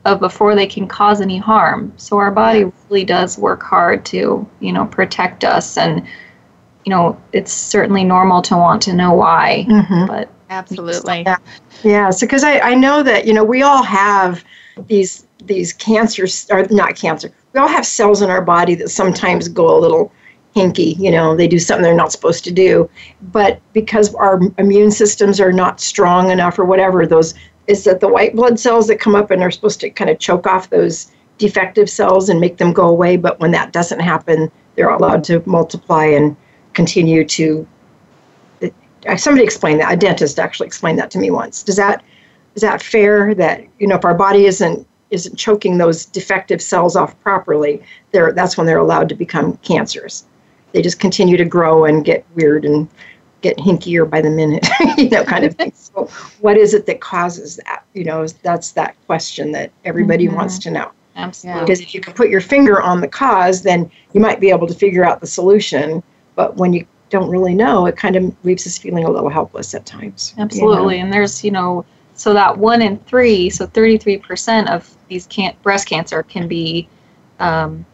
[0.04, 1.92] of before they can cause any harm.
[1.96, 6.06] So our body really does work hard to, you know, protect us, and
[6.84, 9.66] you know, it's certainly normal to want to know why.
[9.68, 10.08] Mhm.
[10.08, 11.22] But Absolutely.
[11.22, 11.38] Yeah.
[11.82, 14.44] Yeah, so because I, I know that you know we all have
[14.86, 17.32] these these cancers or not cancer.
[17.52, 20.12] We all have cells in our body that sometimes go a little
[20.54, 20.98] hinky.
[20.98, 22.88] You know, they do something they're not supposed to do,
[23.32, 27.34] but because our immune systems are not strong enough or whatever, those
[27.68, 30.18] is that the white blood cells that come up and are supposed to kind of
[30.18, 33.16] choke off those defective cells and make them go away.
[33.16, 36.36] But when that doesn't happen, they're allowed to multiply and
[36.72, 37.66] continue to
[39.08, 42.04] uh, somebody explained that a dentist actually explained that to me once does that
[42.54, 46.96] is that fair that you know if our body isn't isn't choking those defective cells
[46.96, 50.24] off properly they're that's when they're allowed to become cancers
[50.72, 52.88] they just continue to grow and get weird and
[53.40, 55.72] get hinkier by the minute you know kind of thing.
[55.74, 56.08] So
[56.40, 57.84] what is it that causes that?
[57.94, 60.92] You know that's that question that everybody wants to know.
[61.14, 64.50] Absolutely, because if you can put your finger on the cause then you might be
[64.50, 66.02] able to figure out the solution.
[66.34, 69.74] But when you don't really know it kind of leaves us feeling a little helpless
[69.74, 70.44] at times you know?
[70.44, 70.98] absolutely.
[70.98, 75.88] And there's, you know, so that one in three, so 33% of these can- breast
[75.88, 76.88] cancer can be
[77.38, 77.84] um,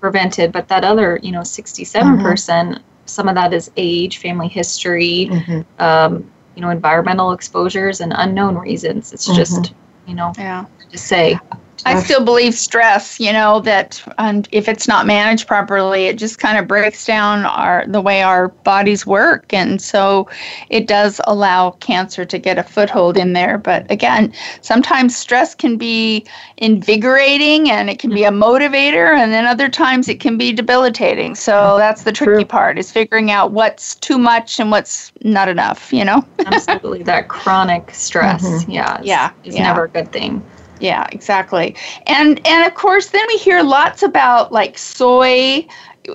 [0.00, 5.28] prevented, but that other, you know, 67%, percent some of that is age, family history,
[5.30, 5.64] Mhm.
[5.78, 9.12] um, you know, environmental exposures, and unknown reasons.
[9.12, 9.72] It's just,
[10.06, 10.66] you know, Yeah.
[10.90, 11.38] to say.
[11.86, 16.38] I still believe stress, you know, that and if it's not managed properly, it just
[16.38, 19.52] kind of breaks down our the way our bodies work.
[19.52, 20.28] And so
[20.70, 23.58] it does allow cancer to get a foothold in there.
[23.58, 26.26] But again, sometimes stress can be
[26.58, 31.34] invigorating and it can be a motivator and then other times it can be debilitating.
[31.34, 32.44] So that's the tricky True.
[32.44, 36.24] part is figuring out what's too much and what's not enough, you know?
[36.46, 37.02] Absolutely.
[37.04, 38.70] that chronic stress, mm-hmm.
[38.70, 39.62] yeah, is, Yeah, is yeah.
[39.62, 40.44] never a good thing.
[40.80, 41.74] Yeah, exactly.
[42.06, 45.66] And and of course, then we hear lots about like soy.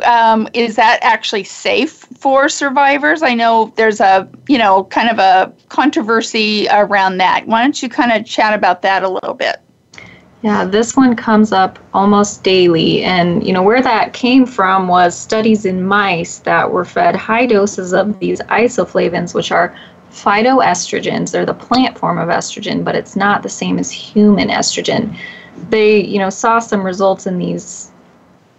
[0.06, 3.22] Um, is that actually safe for survivors?
[3.22, 7.46] I know there's a you know kind of a controversy around that.
[7.48, 9.58] Why don't you kind of chat about that a little bit?
[10.44, 13.02] Yeah, this one comes up almost daily.
[13.02, 17.46] And, you know, where that came from was studies in mice that were fed high
[17.46, 19.74] doses of these isoflavones, which are
[20.14, 21.32] phytoestrogens.
[21.32, 25.18] They're the plant form of estrogen, but it's not the same as human estrogen.
[25.70, 27.92] They, you know, saw some results in these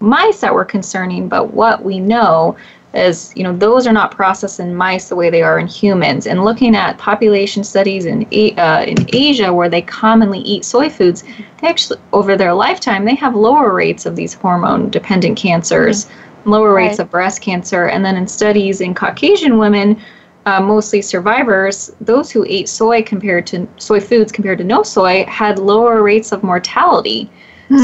[0.00, 2.56] mice that were concerning, but what we know
[2.92, 6.26] is, you know, those are not processed in mice the way they are in humans.
[6.26, 8.22] And looking at population studies in
[8.58, 11.22] uh, in Asia, where they commonly eat soy foods,
[11.60, 16.08] they actually over their lifetime they have lower rates of these hormone-dependent cancers,
[16.44, 20.00] lower rates of breast cancer, and then in studies in Caucasian women.
[20.46, 25.24] Uh, mostly survivors, those who ate soy compared to soy foods compared to no soy
[25.24, 27.30] had lower rates of mortality.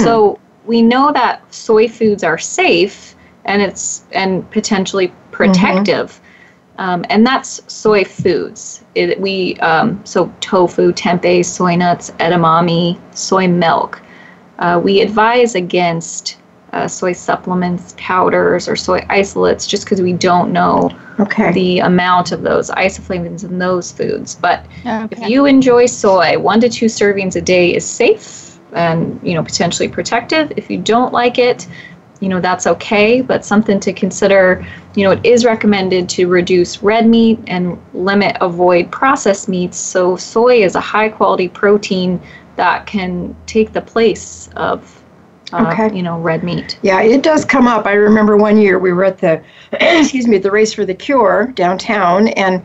[0.02, 6.20] So we know that soy foods are safe and it's and potentially protective.
[6.78, 8.84] Um, and that's soy foods.
[8.94, 14.00] It, we um, so tofu, tempeh, soy nuts, edamame, soy milk.
[14.58, 16.36] Uh, we advise against
[16.72, 22.32] uh, soy supplements, powders, or soy isolates just because we don't know okay the amount
[22.32, 24.36] of those isoflavones in those foods.
[24.36, 24.64] But
[25.10, 29.42] if you enjoy soy, one to two servings a day is safe and you know
[29.42, 30.52] potentially protective.
[30.56, 31.66] If you don't like it,
[32.20, 34.64] you know that's okay, but something to consider.
[34.94, 39.78] You know, it is recommended to reduce red meat and limit avoid processed meats.
[39.78, 42.20] So soy is a high quality protein
[42.56, 44.99] that can take the place of
[45.52, 45.94] uh, Okay.
[45.96, 46.78] you know red meat.
[46.82, 47.86] Yeah, it does come up.
[47.86, 51.52] I remember one year we were at the, excuse me, the Race for the Cure
[51.54, 52.62] downtown, and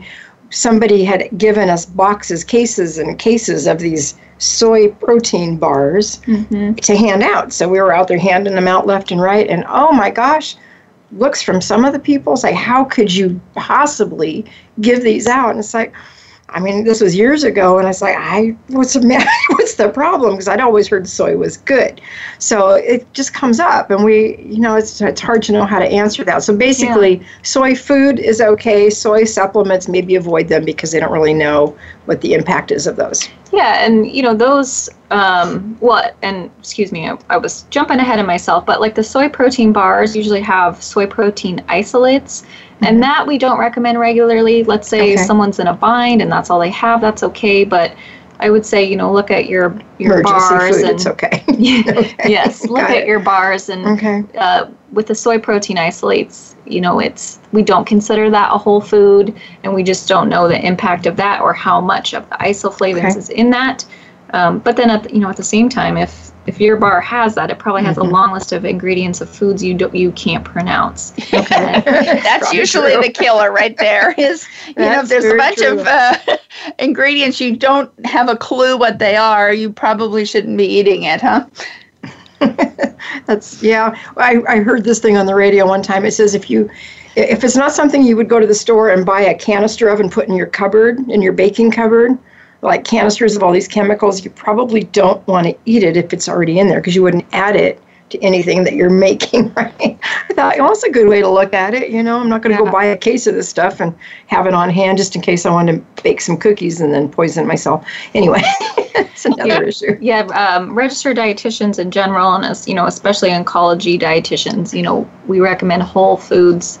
[0.50, 6.20] somebody had given us boxes, cases, and cases of these soy protein bars
[6.82, 7.52] to hand out.
[7.52, 10.56] So we were out there handing them out left and right, and oh my gosh,
[11.12, 14.44] looks from some of the people it's like, how could you possibly
[14.80, 15.50] give these out?
[15.50, 15.92] And it's like,
[16.50, 19.28] I mean, this was years ago, and I was like, I what's the matter?
[19.50, 20.32] what's the problem?
[20.32, 22.00] Because I'd always heard soy was good,
[22.38, 25.80] so it just comes up, and we, you know, it's it's hard to know how
[25.80, 26.44] to answer that.
[26.44, 27.26] So basically, yeah.
[27.42, 28.90] soy food is okay.
[28.90, 32.94] Soy supplements, maybe avoid them because they don't really know what the impact is of
[32.94, 33.28] those.
[33.52, 34.88] Yeah, and you know those.
[35.10, 36.16] Um, what?
[36.22, 39.72] And excuse me, I, I was jumping ahead of myself, but like the soy protein
[39.72, 42.44] bars usually have soy protein isolates
[42.80, 44.64] and that we don't recommend regularly.
[44.64, 45.24] Let's say okay.
[45.24, 47.64] someone's in a bind and that's all they have, that's okay.
[47.64, 47.96] But
[48.38, 51.44] I would say, you know, look at your your Emergency bars food, and it's okay.
[51.48, 52.14] okay.
[52.28, 53.06] yes, look Got at it.
[53.06, 54.24] your bars and okay.
[54.38, 58.80] uh, with the soy protein isolates, you know, it's we don't consider that a whole
[58.80, 62.36] food, and we just don't know the impact of that or how much of the
[62.36, 63.18] isoflavones okay.
[63.18, 63.84] is in that.
[64.32, 67.00] Um, but then, at the, you know, at the same time, if if your bar
[67.00, 68.08] has that, it probably has mm-hmm.
[68.08, 71.12] a long list of ingredients of foods you do, you can't pronounce.
[71.32, 71.82] Okay.
[71.84, 73.02] That's usually true.
[73.02, 74.12] the killer right there.
[74.18, 75.80] Is you know if there's a bunch true.
[75.80, 76.18] of uh,
[76.78, 81.20] ingredients you don't have a clue what they are, you probably shouldn't be eating it,
[81.20, 81.46] huh?
[83.26, 83.98] That's yeah.
[84.16, 86.04] I, I heard this thing on the radio one time.
[86.04, 86.70] It says if you
[87.16, 90.00] if it's not something you would go to the store and buy a canister of
[90.00, 92.18] and put in your cupboard in your baking cupboard,
[92.66, 96.28] like canisters of all these chemicals, you probably don't want to eat it if it's
[96.28, 99.98] already in there because you wouldn't add it to anything that you're making, right?
[100.02, 101.90] I thought, well, that's a good way to look at it.
[101.90, 102.66] You know, I'm not going to yeah.
[102.66, 103.94] go buy a case of this stuff and
[104.26, 107.08] have it on hand just in case I want to bake some cookies and then
[107.10, 107.86] poison myself.
[108.14, 109.62] Anyway, it's another yeah.
[109.62, 109.98] issue.
[110.00, 115.08] Yeah, um, registered dietitians in general, and as you know, especially oncology dietitians, you know,
[115.26, 116.78] we recommend whole foods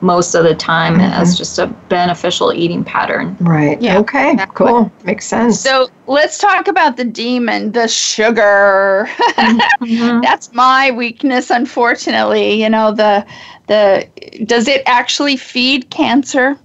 [0.00, 1.12] most of the time mm-hmm.
[1.12, 3.36] as just a beneficial eating pattern.
[3.40, 3.80] Right.
[3.80, 3.98] Yeah.
[3.98, 4.32] Okay.
[4.32, 4.66] Exactly.
[4.66, 4.92] Cool.
[5.04, 5.60] Makes sense.
[5.60, 9.08] So let's talk about the demon, the sugar.
[9.38, 10.20] mm-hmm.
[10.20, 12.62] That's my weakness, unfortunately.
[12.62, 13.26] You know, the
[13.68, 14.08] the
[14.44, 16.58] does it actually feed cancer?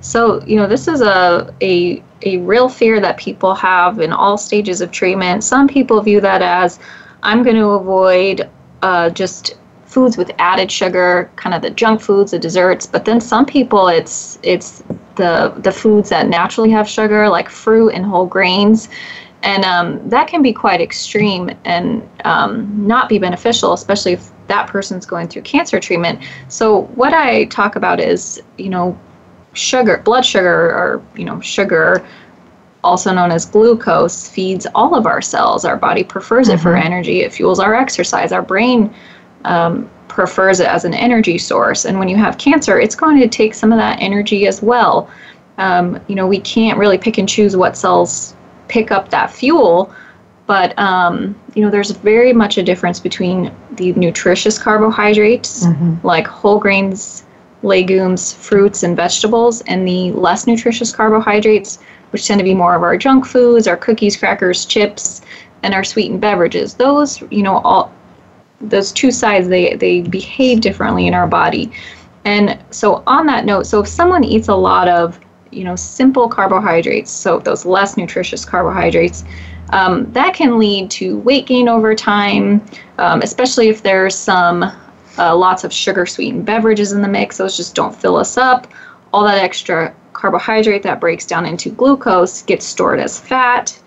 [0.00, 4.38] So, you know, this is a a a real fear that people have in all
[4.38, 5.42] stages of treatment.
[5.42, 6.78] Some people view that as
[7.22, 8.48] I'm going to avoid
[8.82, 9.56] uh, just
[9.96, 12.86] foods with added sugar, kind of the junk foods, the desserts.
[12.86, 14.82] But then some people, it's it's
[15.14, 18.90] the the foods that naturally have sugar, like fruit and whole grains,
[19.42, 24.68] and um, that can be quite extreme and um, not be beneficial, especially if that
[24.68, 26.20] person's going through cancer treatment.
[26.48, 28.98] So what I talk about is, you know,
[29.54, 32.06] sugar, blood sugar, or you know, sugar
[32.84, 35.64] also known as glucose, feeds all of our cells.
[35.64, 36.58] Our body prefers mm-hmm.
[36.58, 36.86] it for mm-hmm.
[36.86, 37.20] energy.
[37.22, 38.30] It fuels our exercise.
[38.30, 38.94] Our brain
[39.46, 41.84] um, prefers it as an energy source.
[41.84, 45.10] And when you have cancer, it's going to take some of that energy as well.
[45.58, 48.34] Um, you know, we can't really pick and choose what cells
[48.68, 49.94] pick up that fuel,
[50.46, 56.06] but um, you know, there's very much a difference between the nutritious carbohydrates, mm-hmm.
[56.06, 57.24] like whole grains,
[57.62, 61.78] legumes, fruits, and vegetables, and the less nutritious carbohydrates,
[62.10, 65.22] which tend to be more of our junk foods, our cookies, crackers, chips,
[65.62, 66.74] and our sweetened beverages.
[66.74, 67.92] Those, you know, all
[68.60, 71.70] those two sides they they behave differently in our body.
[72.24, 75.20] And so on that note so if someone eats a lot of
[75.52, 79.24] you know simple carbohydrates so those less nutritious carbohydrates
[79.70, 82.64] um, that can lead to weight gain over time
[82.98, 84.64] um, especially if there's some
[85.18, 88.66] uh, lots of sugar sweetened beverages in the mix those just don't fill us up.
[89.12, 93.78] All that extra carbohydrate that breaks down into glucose gets stored as fat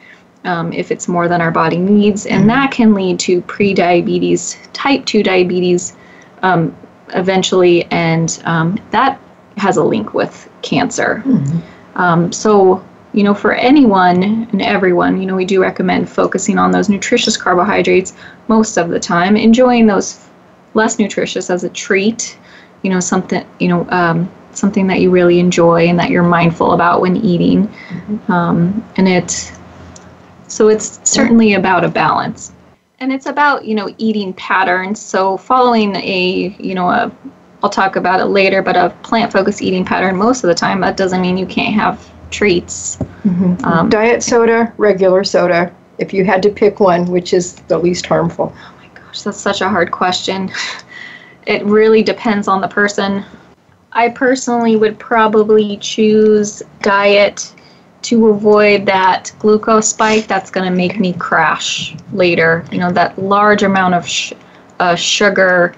[0.45, 2.49] um, if it's more than our body needs, and mm-hmm.
[2.49, 5.95] that can lead to pre-diabetes, type 2 diabetes,
[6.41, 6.75] um,
[7.09, 9.19] eventually, and um, that
[9.57, 11.21] has a link with cancer.
[11.25, 11.59] Mm-hmm.
[11.99, 16.71] Um, so, you know, for anyone and everyone, you know, we do recommend focusing on
[16.71, 18.13] those nutritious carbohydrates
[18.47, 20.25] most of the time, enjoying those
[20.73, 22.37] less nutritious as a treat,
[22.83, 26.71] you know, something, you know, um, something that you really enjoy and that you're mindful
[26.71, 27.67] about when eating.
[27.67, 28.31] Mm-hmm.
[28.31, 29.51] Um, and it
[30.49, 32.51] so it's certainly about a balance.
[32.99, 35.01] And it's about, you know, eating patterns.
[35.01, 37.11] So following a, you know, a
[37.63, 40.79] I'll talk about it later, but a plant focused eating pattern most of the time,
[40.81, 42.97] that doesn't mean you can't have treats.
[43.25, 43.65] Mm-hmm.
[43.65, 48.05] Um, Diet soda, regular soda, if you had to pick one, which is the least
[48.05, 48.53] harmful?
[48.55, 50.51] Oh my gosh, that's such a hard question.
[51.47, 53.25] It really depends on the person.
[53.93, 57.51] I personally would probably choose diet
[58.01, 62.65] to avoid that glucose spike that's going to make me crash later.
[62.71, 64.33] You know, that large amount of sh-
[64.79, 65.75] uh, sugar,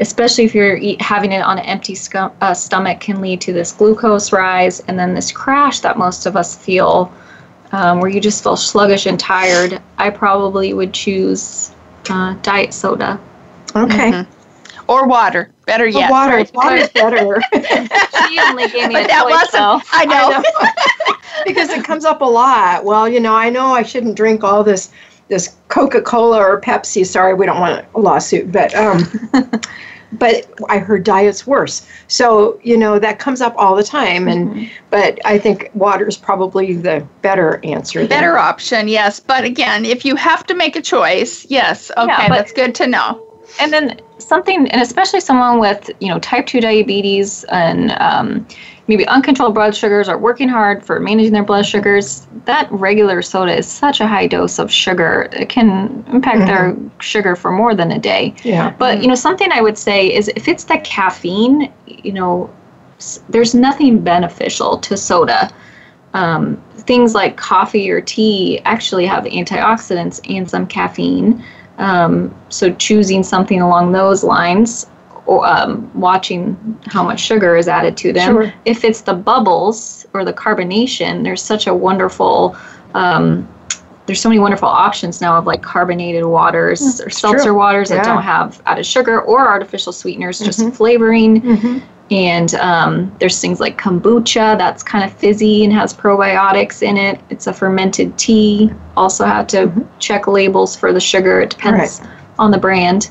[0.00, 3.52] especially if you're eat, having it on an empty sc- uh, stomach, can lead to
[3.52, 7.12] this glucose rise and then this crash that most of us feel
[7.72, 9.80] um, where you just feel sluggish and tired.
[9.98, 11.72] I probably would choose
[12.10, 13.20] uh, diet soda.
[13.76, 14.12] Okay.
[14.12, 14.30] Mm-hmm
[14.88, 15.50] or water.
[15.66, 16.10] Better yet.
[16.10, 16.38] water.
[16.38, 17.40] Water Water's better.
[18.28, 19.80] she only gave me but a that choice, wasn't, though.
[19.92, 20.42] I know.
[20.42, 21.13] I know.
[21.44, 22.84] because it comes up a lot.
[22.84, 24.90] Well, you know, I know I shouldn't drink all this
[25.28, 27.06] this Coca-Cola or Pepsi.
[27.06, 29.04] Sorry, we don't want a lawsuit, but um,
[30.12, 31.86] but I heard diet's worse.
[32.08, 34.64] So you know that comes up all the time, and mm-hmm.
[34.90, 38.06] but I think water is probably the better answer.
[38.06, 39.20] Better option, yes.
[39.20, 42.86] But again, if you have to make a choice, yes, okay, yeah, that's good to
[42.86, 43.20] know.
[43.60, 48.46] And then something, and especially someone with you know type two diabetes and um,
[48.86, 53.56] maybe uncontrolled blood sugars or working hard for managing their blood sugars, that regular soda
[53.56, 55.28] is such a high dose of sugar.
[55.32, 56.46] It can impact mm-hmm.
[56.46, 58.34] their sugar for more than a day.
[58.42, 58.70] Yeah.
[58.78, 62.50] But, you know, something I would say is if it's the caffeine, you know,
[63.28, 65.50] there's nothing beneficial to soda.
[66.12, 71.44] Um, things like coffee or tea actually have antioxidants and some caffeine.
[71.78, 74.86] Um, so choosing something along those lines
[75.28, 78.34] um, watching how much sugar is added to them.
[78.34, 78.54] Sure.
[78.64, 82.56] If it's the bubbles or the carbonation, there's such a wonderful.
[82.94, 83.48] Um,
[84.06, 87.54] there's so many wonderful options now of like carbonated waters mm, or seltzer true.
[87.54, 87.96] waters yeah.
[87.96, 90.70] that don't have added sugar or artificial sweeteners, just mm-hmm.
[90.70, 91.40] flavoring.
[91.40, 91.78] Mm-hmm.
[92.10, 97.18] And um, there's things like kombucha that's kind of fizzy and has probiotics in it.
[97.30, 98.70] It's a fermented tea.
[98.94, 99.98] Also, have to mm-hmm.
[100.00, 101.40] check labels for the sugar.
[101.40, 102.10] It depends right.
[102.38, 103.10] on the brand.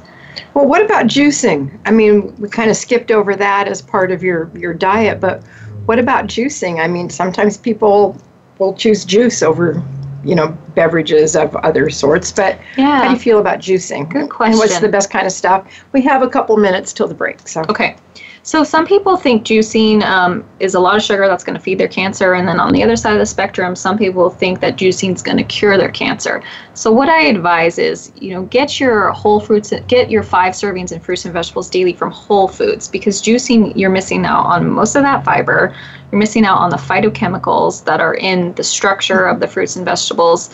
[0.53, 1.79] Well, what about juicing?
[1.85, 5.43] I mean, we kind of skipped over that as part of your your diet, but
[5.85, 6.79] what about juicing?
[6.79, 8.17] I mean, sometimes people
[8.59, 9.83] will choose juice over,
[10.23, 12.31] you know, beverages of other sorts.
[12.31, 12.99] But yeah.
[12.99, 14.09] how do you feel about juicing?
[14.09, 14.53] Good question.
[14.53, 15.67] And what's the best kind of stuff?
[15.91, 17.47] We have a couple minutes till the break.
[17.47, 17.97] So okay.
[18.45, 21.77] So some people think juicing um, is a lot of sugar that's going to feed
[21.77, 24.75] their cancer, and then on the other side of the spectrum, some people think that
[24.75, 26.43] juicing is going to cure their cancer.
[26.73, 30.91] So what I advise is, you know, get your whole fruits, get your five servings
[30.91, 34.95] in fruits and vegetables daily from whole foods, because juicing you're missing out on most
[34.95, 35.73] of that fiber.
[36.11, 39.85] You're missing out on the phytochemicals that are in the structure of the fruits and
[39.85, 40.53] vegetables.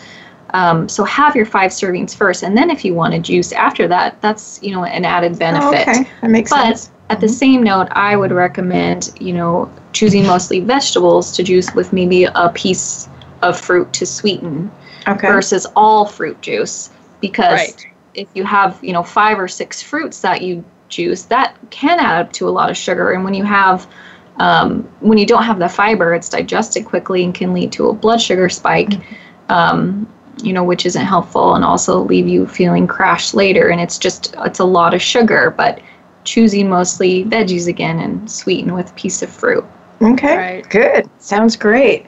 [0.54, 3.88] Um, so have your five servings first, and then if you want to juice after
[3.88, 5.88] that, that's you know an added benefit.
[5.88, 9.70] Oh, okay, that makes but sense at the same note, I would recommend, you know,
[9.92, 13.08] choosing mostly vegetables to juice with maybe a piece
[13.42, 14.70] of fruit to sweeten
[15.08, 15.26] okay.
[15.26, 16.90] versus all fruit juice
[17.20, 17.86] because right.
[18.14, 22.26] if you have, you know, five or six fruits that you juice, that can add
[22.26, 23.10] up to a lot of sugar.
[23.10, 23.88] And when you have
[24.36, 27.92] um, when you don't have the fiber, it's digested quickly and can lead to a
[27.92, 29.52] blood sugar spike, mm-hmm.
[29.52, 33.68] um, you know, which isn't helpful, and also leave you feeling crashed later.
[33.68, 35.80] And it's just it's a lot of sugar, but
[36.24, 39.64] choosing mostly veggies again and sweeten with a piece of fruit.
[40.02, 40.70] Okay, right.
[40.70, 41.08] good.
[41.18, 42.06] Sounds great.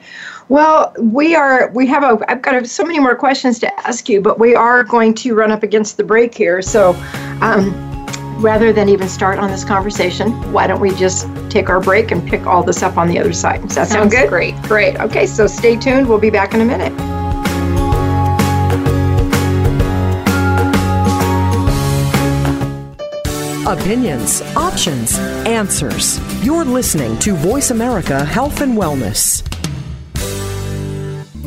[0.49, 4.21] Well, we are we have a I've got so many more questions to ask you,
[4.21, 6.61] but we are going to run up against the break here.
[6.61, 6.93] So,
[7.41, 7.71] um,
[8.39, 12.27] rather than even start on this conversation, why don't we just take our break and
[12.27, 13.61] pick all this up on the other side?
[13.61, 14.29] Does that Sounds sound good?
[14.29, 14.55] Great.
[14.63, 14.99] Great.
[14.99, 16.09] Okay, so stay tuned.
[16.09, 17.12] We'll be back in a minute.
[23.65, 26.19] Opinions, options, answers.
[26.43, 29.41] You're listening to Voice America Health and Wellness.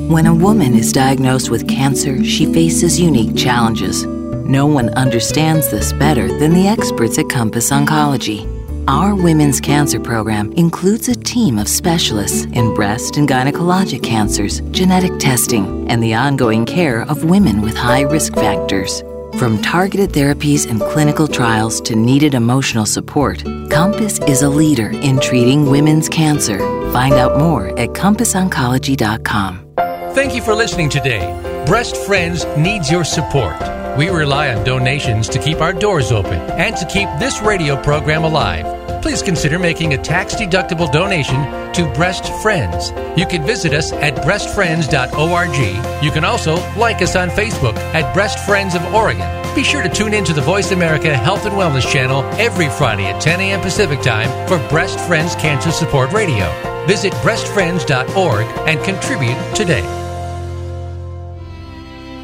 [0.08, 4.06] When a woman is diagnosed with cancer, she faces unique challenges.
[4.06, 8.50] No one understands this better than the experts at Compass Oncology.
[8.88, 15.18] Our women's cancer program includes a team of specialists in breast and gynecologic cancers, genetic
[15.18, 19.02] testing, and the ongoing care of women with high risk factors.
[19.38, 25.20] From targeted therapies and clinical trials to needed emotional support, Compass is a leader in
[25.20, 26.58] treating women's cancer.
[26.90, 29.74] Find out more at CompassOncology.com.
[30.14, 31.64] Thank you for listening today.
[31.66, 33.56] Breast Friends needs your support.
[33.98, 38.24] We rely on donations to keep our doors open and to keep this radio program
[38.24, 38.75] alive
[39.06, 41.36] please consider making a tax deductible donation
[41.72, 42.90] to Breast Friends.
[43.16, 46.02] You can visit us at breastfriends.org.
[46.04, 49.24] You can also like us on Facebook at Breast Friends of Oregon.
[49.54, 53.04] Be sure to tune in to the Voice America Health and Wellness channel every Friday
[53.04, 53.60] at 10 a.m.
[53.60, 56.50] Pacific Time for Breast Friends Cancer Support Radio.
[56.88, 59.82] Visit breastfriends.org and contribute today.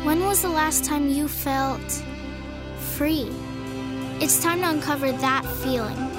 [0.03, 2.03] When was the last time you felt
[2.97, 3.31] free?
[4.21, 6.12] It's time to uncover that feeling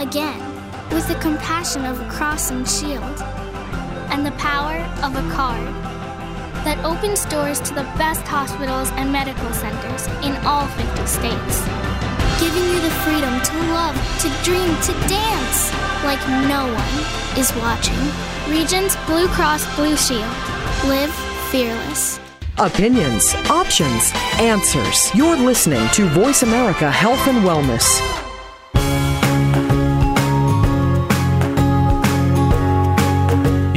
[0.00, 0.40] again
[0.90, 3.22] with the compassion of a cross and shield
[4.10, 5.66] and the power of a card
[6.64, 11.64] that opens doors to the best hospitals and medical centers in all 50 states,
[12.40, 15.72] giving you the freedom to love, to dream, to dance
[16.04, 17.98] like no one is watching.
[18.48, 20.22] Regence Blue Cross Blue Shield.
[20.86, 21.12] Live
[21.50, 22.20] fearless.
[22.58, 25.14] Opinions, options, answers.
[25.14, 28.27] You're listening to Voice America Health and Wellness.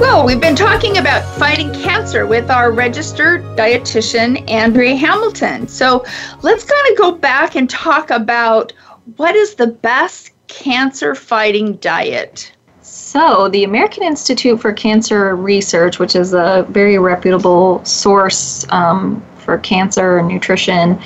[0.00, 5.68] Well, we've been talking about fighting cancer with our registered dietitian, Andrea Hamilton.
[5.68, 6.06] So
[6.40, 8.72] let's kind of go back and talk about
[9.16, 12.50] what is the best cancer fighting diet?
[12.80, 19.58] So, the American Institute for Cancer Research, which is a very reputable source um, for
[19.58, 20.98] cancer nutrition,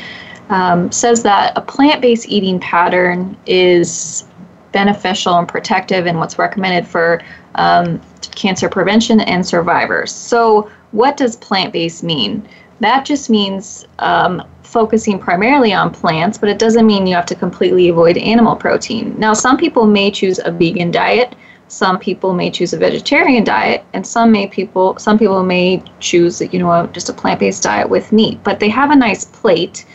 [0.50, 4.24] um, says that a plant based eating pattern is
[4.70, 7.20] beneficial and protective and what's recommended for
[7.56, 8.00] um,
[8.34, 10.12] cancer prevention and survivors.
[10.12, 12.46] So, what does plant based mean?
[12.80, 17.34] That just means um, focusing primarily on plants, but it doesn't mean you have to
[17.34, 19.14] completely avoid animal protein.
[19.18, 21.34] Now, some people may choose a vegan diet.
[21.68, 26.40] Some people may choose a vegetarian diet, and some may people some people may choose
[26.40, 28.38] you know just a plant-based diet with meat.
[28.44, 29.86] But they have a nice plate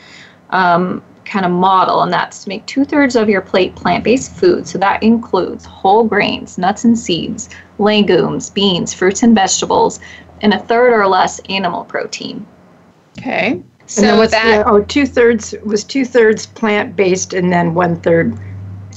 [0.49, 4.35] um, kind of model, and that's to make two thirds of your plate plant based
[4.35, 4.67] food.
[4.67, 9.99] So that includes whole grains, nuts and seeds, legumes, beans, fruits and vegetables,
[10.41, 12.45] and a third or less animal protein.
[13.19, 13.61] Okay.
[13.85, 17.99] So with that the, oh, two thirds was two thirds plant based, and then one
[18.01, 18.37] third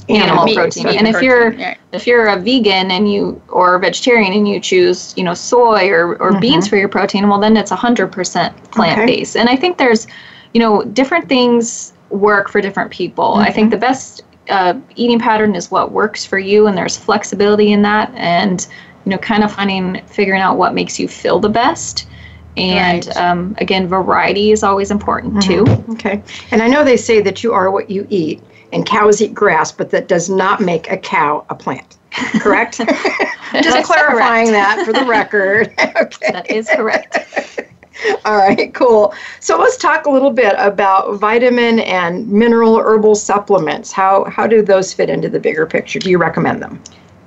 [0.09, 0.87] animal, animal protein.
[0.87, 1.55] And if you're
[1.91, 5.89] if you're a vegan and you or a vegetarian and you choose you know soy
[5.89, 6.39] or, or mm-hmm.
[6.39, 9.35] beans for your protein, well then it's hundred percent plant based.
[9.35, 9.41] Okay.
[9.41, 10.05] And I think there's
[10.53, 13.31] you know different things work for different people.
[13.31, 13.41] Mm-hmm.
[13.41, 17.71] I think the best uh, eating pattern is what works for you, and there's flexibility
[17.71, 18.65] in that, and
[19.05, 22.07] you know, kind of finding figuring out what makes you feel the best.
[22.55, 23.17] And right.
[23.17, 25.65] um, again, variety is always important mm-hmm.
[25.65, 25.93] too.
[25.93, 26.21] Okay.
[26.51, 28.41] And I know they say that you are what you eat,
[28.71, 31.97] and cows eat grass, but that does not make a cow a plant.
[32.39, 32.77] Correct?
[33.53, 34.77] Just clarifying correct.
[34.77, 35.73] that for the record.
[35.79, 36.31] okay.
[36.31, 37.17] That is correct.
[38.25, 39.13] All right, cool.
[39.39, 43.91] So let's talk a little bit about vitamin and mineral herbal supplements.
[43.91, 45.99] How how do those fit into the bigger picture?
[45.99, 46.81] Do you recommend them?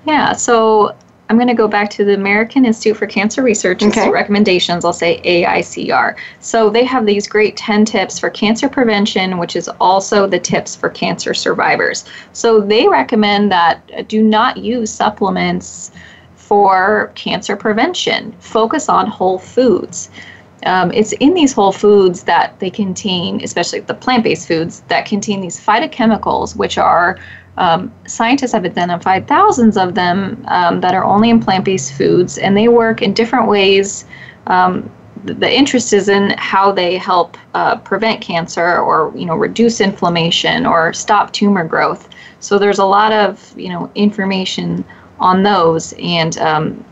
[0.06, 0.94] Yeah, so
[1.28, 4.08] I'm going to go back to the American Institute for Cancer Research okay.
[4.08, 4.84] recommendations.
[4.84, 6.16] I'll say AICR.
[6.40, 10.76] So they have these great 10 tips for cancer prevention, which is also the tips
[10.76, 12.04] for cancer survivors.
[12.32, 15.90] So they recommend that uh, do not use supplements
[16.36, 18.30] for cancer prevention.
[18.38, 20.10] Focus on whole foods
[20.66, 25.06] um, it's in these whole foods that they contain, especially the plant based foods, that
[25.06, 27.18] contain these phytochemicals, which are
[27.56, 32.36] um, scientists have identified thousands of them um, that are only in plant based foods,
[32.38, 34.04] and they work in different ways.
[34.46, 34.90] Um,
[35.24, 40.66] the interest is in how they help uh, prevent cancer or you know reduce inflammation
[40.66, 42.08] or stop tumor growth
[42.38, 44.84] so there's a lot of you know information
[45.18, 46.84] on those and um,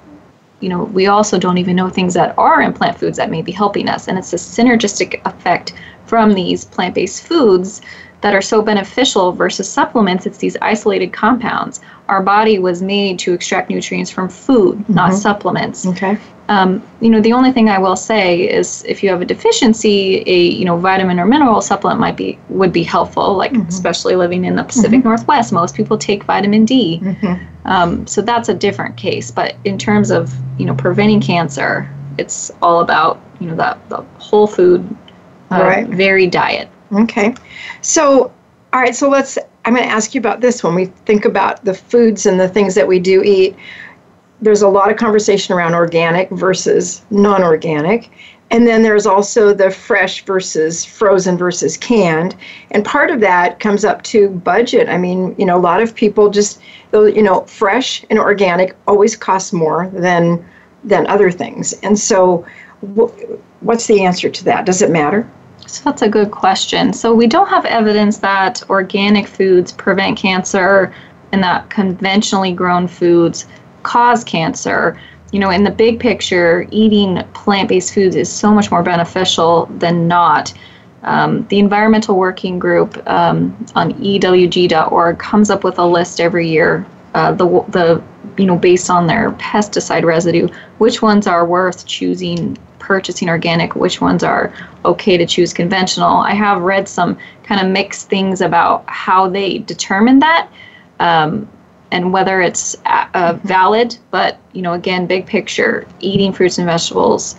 [0.61, 3.43] you know, we also don't even know things that are in plant foods that may
[3.43, 4.09] be helping us.
[4.09, 5.75] And it's a synergistic effect
[6.07, 7.81] from these plant based foods
[8.21, 10.27] that are so beneficial versus supplements.
[10.27, 11.81] It's these isolated compounds.
[12.09, 14.95] Our body was made to extract nutrients from food, mm-hmm.
[14.95, 15.87] not supplements.
[15.87, 16.19] Okay.
[16.49, 20.23] Um, you know, the only thing I will say is if you have a deficiency,
[20.27, 23.35] a you know vitamin or mineral supplement might be would be helpful.
[23.35, 23.69] Like mm-hmm.
[23.69, 25.09] especially living in the Pacific mm-hmm.
[25.09, 27.01] Northwest, most people take vitamin D.
[27.03, 27.67] Mm-hmm.
[27.67, 29.31] Um, so that's a different case.
[29.31, 31.89] But in terms of you know preventing cancer,
[32.19, 34.87] it's all about you know that the whole food,
[35.51, 35.89] uh, right.
[35.89, 36.69] varied diet.
[36.93, 37.35] Okay,
[37.81, 38.33] so
[38.73, 39.39] all right, so let's.
[39.65, 42.49] I'm going to ask you about this when we think about the foods and the
[42.49, 43.57] things that we do eat.
[44.41, 48.11] There's a lot of conversation around organic versus non-organic.
[48.51, 52.37] And then there's also the fresh versus frozen versus canned.
[52.71, 54.89] And part of that comes up to budget.
[54.89, 56.61] I mean, you know, a lot of people just,
[56.93, 60.45] you know, fresh and organic always costs more than
[60.85, 61.73] than other things.
[61.83, 62.47] And so,
[63.61, 64.67] what's the answer to that?
[64.67, 65.29] Does it matter?
[65.75, 66.93] So that's a good question.
[66.93, 70.95] So we don't have evidence that organic foods prevent cancer
[71.33, 73.47] and that conventionally grown foods
[73.83, 74.99] cause cancer
[75.35, 79.67] you know, in the big picture, eating plant based foods is so much more beneficial
[79.79, 80.55] than not.
[81.03, 86.87] Um, the Environmental Working Group um, on EWG.org comes up with a list every year,
[87.15, 88.01] uh, the, the,
[88.39, 90.47] you know, based on their pesticide residue,
[90.79, 94.53] which ones are worth choosing purchasing organic, which ones are
[94.85, 96.19] okay to choose conventional.
[96.19, 100.49] I have read some kind of mixed things about how they determine that.
[101.01, 101.49] Um,
[101.91, 103.97] and whether it's uh, valid.
[104.11, 107.37] But you know, again, big picture, eating fruits and vegetables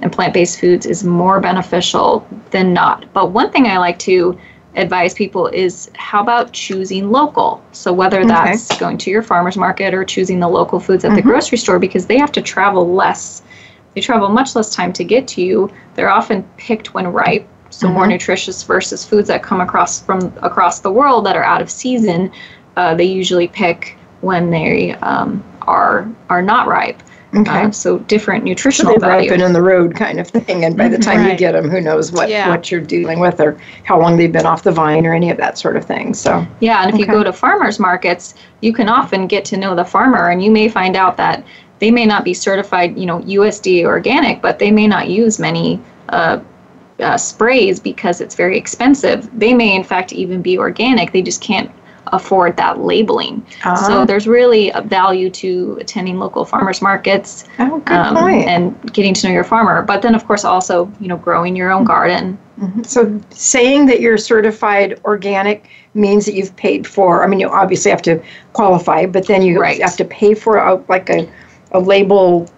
[0.00, 3.04] and plant-based foods is more beneficial than not.
[3.12, 4.38] But one thing I like to
[4.76, 7.62] advise people is how about choosing local?
[7.72, 8.80] So whether that's okay.
[8.80, 11.16] going to your farmer's market or choosing the local foods at mm-hmm.
[11.16, 13.42] the grocery store because they have to travel less.
[13.98, 15.68] They travel much less time to get to you.
[15.96, 17.96] They're often picked when ripe, so mm-hmm.
[17.96, 21.68] more nutritious versus foods that come across from across the world that are out of
[21.68, 22.30] season.
[22.76, 27.02] Uh, they usually pick when they um, are are not ripe.
[27.34, 27.64] Okay.
[27.64, 30.86] Uh, so different nutritional so they ripen in the road kind of thing, and by
[30.86, 31.32] the time right.
[31.32, 32.48] you get them, who knows what yeah.
[32.48, 35.38] what you're dealing with or how long they've been off the vine or any of
[35.38, 36.14] that sort of thing.
[36.14, 37.02] So yeah, and if okay.
[37.02, 40.52] you go to farmers markets, you can often get to know the farmer, and you
[40.52, 41.44] may find out that
[41.78, 45.80] they may not be certified, you know, USDA organic, but they may not use many.
[46.08, 46.40] Uh,
[47.00, 49.28] uh, sprays because it's very expensive.
[49.38, 51.12] They may, in fact, even be organic.
[51.12, 51.70] They just can't
[52.12, 53.44] afford that labeling.
[53.64, 53.76] Uh-huh.
[53.76, 59.26] So there's really a value to attending local farmers markets oh, um, and getting to
[59.26, 59.82] know your farmer.
[59.82, 62.38] But then, of course, also you know growing your own garden.
[62.58, 62.82] Mm-hmm.
[62.82, 67.22] So saying that you're certified organic means that you've paid for.
[67.22, 68.22] I mean, you obviously have to
[68.52, 69.80] qualify, but then you right.
[69.80, 71.28] have to pay for a, like a
[71.72, 72.48] a label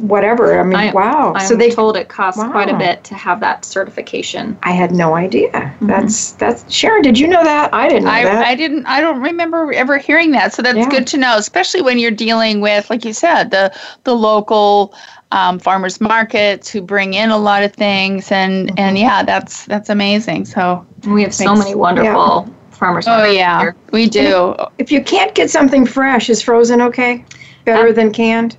[0.00, 0.58] whatever.
[0.58, 1.32] I mean, I, wow.
[1.34, 2.50] I'm so they told it costs wow.
[2.50, 4.58] quite a bit to have that certification.
[4.62, 5.50] I had no idea.
[5.50, 5.86] Mm-hmm.
[5.86, 7.02] That's that's Sharon.
[7.02, 7.72] Did you know that?
[7.72, 8.46] I didn't know I, that.
[8.46, 8.86] I didn't.
[8.86, 10.52] I don't remember ever hearing that.
[10.52, 10.88] So that's yeah.
[10.88, 14.94] good to know, especially when you're dealing with, like you said, the the local.
[15.32, 18.78] Um, farmers markets who bring in a lot of things and mm-hmm.
[18.78, 22.54] and yeah that's that's amazing so we have so many wonderful yeah.
[22.70, 23.76] farmers oh yeah here.
[23.90, 27.24] we do if you can't get something fresh is frozen okay
[27.66, 28.56] better than canned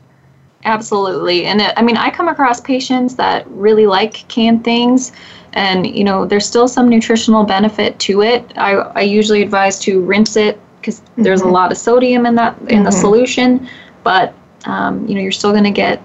[0.65, 1.45] Absolutely.
[1.45, 5.11] And it, I mean, I come across patients that really like canned things,
[5.53, 8.51] and you know, there's still some nutritional benefit to it.
[8.57, 11.23] I, I usually advise to rinse it because mm-hmm.
[11.23, 11.53] there's a mm-hmm.
[11.53, 12.83] lot of sodium in that in mm-hmm.
[12.83, 13.69] the solution,
[14.03, 14.33] but
[14.65, 16.01] um, you know, you're still going to get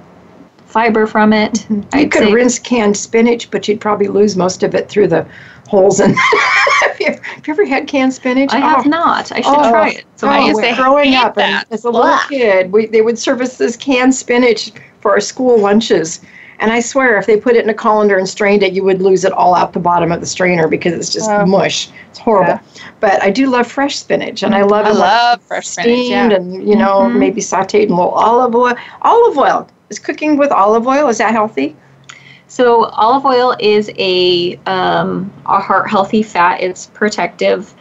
[0.66, 1.54] fiber from it.
[1.54, 1.98] Mm-hmm.
[1.98, 5.26] You could rinse canned spinach, but you'd probably lose most of it through the
[5.66, 6.14] holes in.
[6.82, 8.52] have, you, have you ever had canned spinach?
[8.52, 8.76] I oh.
[8.76, 9.32] have not.
[9.32, 9.70] I should oh.
[9.70, 10.04] try it.
[10.16, 13.18] So oh, I used to growing up and as a little kid, we they would
[13.18, 16.20] serve us this canned spinach for our school lunches.
[16.58, 19.02] And I swear, if they put it in a colander and strained it, you would
[19.02, 21.44] lose it all out the bottom of the strainer because it's just oh.
[21.44, 21.88] mush.
[22.10, 22.52] It's horrible.
[22.52, 22.90] Yeah.
[23.00, 26.06] But I do love fresh spinach, and I love I it love like fresh steamed
[26.06, 26.36] spinach, yeah.
[26.36, 27.18] and you know mm-hmm.
[27.18, 28.74] maybe sautéed in a little olive oil.
[29.02, 31.08] Olive oil is cooking with olive oil.
[31.08, 31.76] Is that healthy?
[32.52, 36.60] So olive oil is a um, a heart healthy fat.
[36.60, 37.74] It's protective.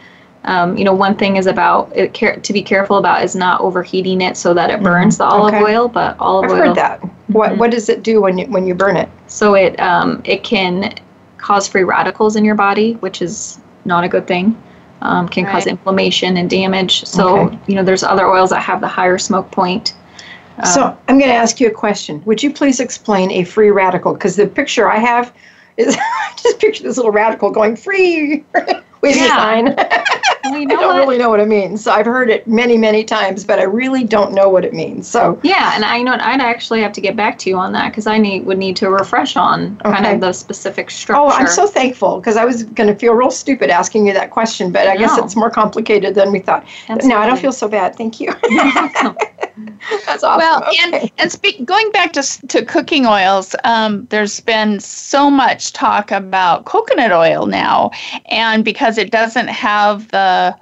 [0.44, 3.60] Um, you know, one thing is about it, care, to be careful about is not
[3.60, 4.84] overheating it so that it mm-hmm.
[4.84, 5.28] burns mm-hmm.
[5.28, 5.62] the olive okay.
[5.62, 5.88] oil.
[5.88, 6.60] But olive I've oil.
[6.60, 7.00] I've heard that.
[7.26, 7.58] What mm-hmm.
[7.58, 9.10] what does it do when you when you burn it?
[9.26, 10.94] So it um, it can
[11.36, 14.56] cause free radicals in your body, which is not a good thing.
[15.02, 15.52] Um, can right.
[15.52, 17.04] cause inflammation and damage.
[17.04, 17.58] So okay.
[17.66, 19.92] you know, there's other oils that have the higher smoke point
[20.72, 22.22] so um, I'm going to ask you a question.
[22.24, 24.12] Would you please explain a free radical?
[24.12, 25.32] Because the picture I have
[25.76, 25.96] is
[26.42, 28.44] just picture this little radical going free
[29.02, 29.36] with yeah.
[29.36, 29.64] sign.
[30.52, 31.84] we know I don't really know what it means.
[31.84, 35.08] So I've heard it many, many times, but I really don't know what it means.
[35.08, 37.90] So yeah, and I know I'd actually have to get back to you on that
[37.90, 39.96] because I need would need to refresh on okay.
[39.96, 41.20] kind of the specific structure.
[41.20, 44.30] Oh, I'm so thankful because I was going to feel real stupid asking you that
[44.30, 45.00] question, but I no.
[45.00, 46.64] guess it's more complicated than we thought.
[46.88, 47.08] Absolutely.
[47.08, 47.96] No, I don't feel so bad.
[47.96, 48.32] Thank you.
[50.06, 50.38] That's awesome.
[50.38, 50.76] Well, okay.
[50.82, 56.10] and and speak, going back to to cooking oils, um, there's been so much talk
[56.10, 57.90] about coconut oil now,
[58.26, 60.56] and because it doesn't have the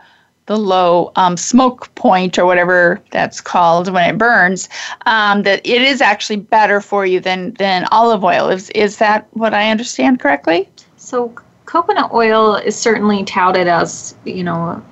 [0.46, 4.68] the low um, smoke point or whatever that's called when it burns,
[5.06, 8.48] um, that it is actually better for you than than olive oil.
[8.48, 10.68] Is is that what I understand correctly?
[10.96, 11.32] So
[11.66, 14.82] coconut oil is certainly touted as you know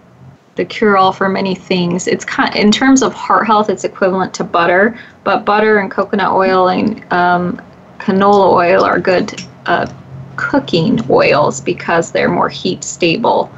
[0.54, 2.06] the cure-all for many things.
[2.06, 6.32] It's kind in terms of heart health, it's equivalent to butter, but butter and coconut
[6.32, 7.60] oil and um,
[7.98, 9.92] canola oil are good uh,
[10.38, 13.50] cooking oils because they're more heat stable.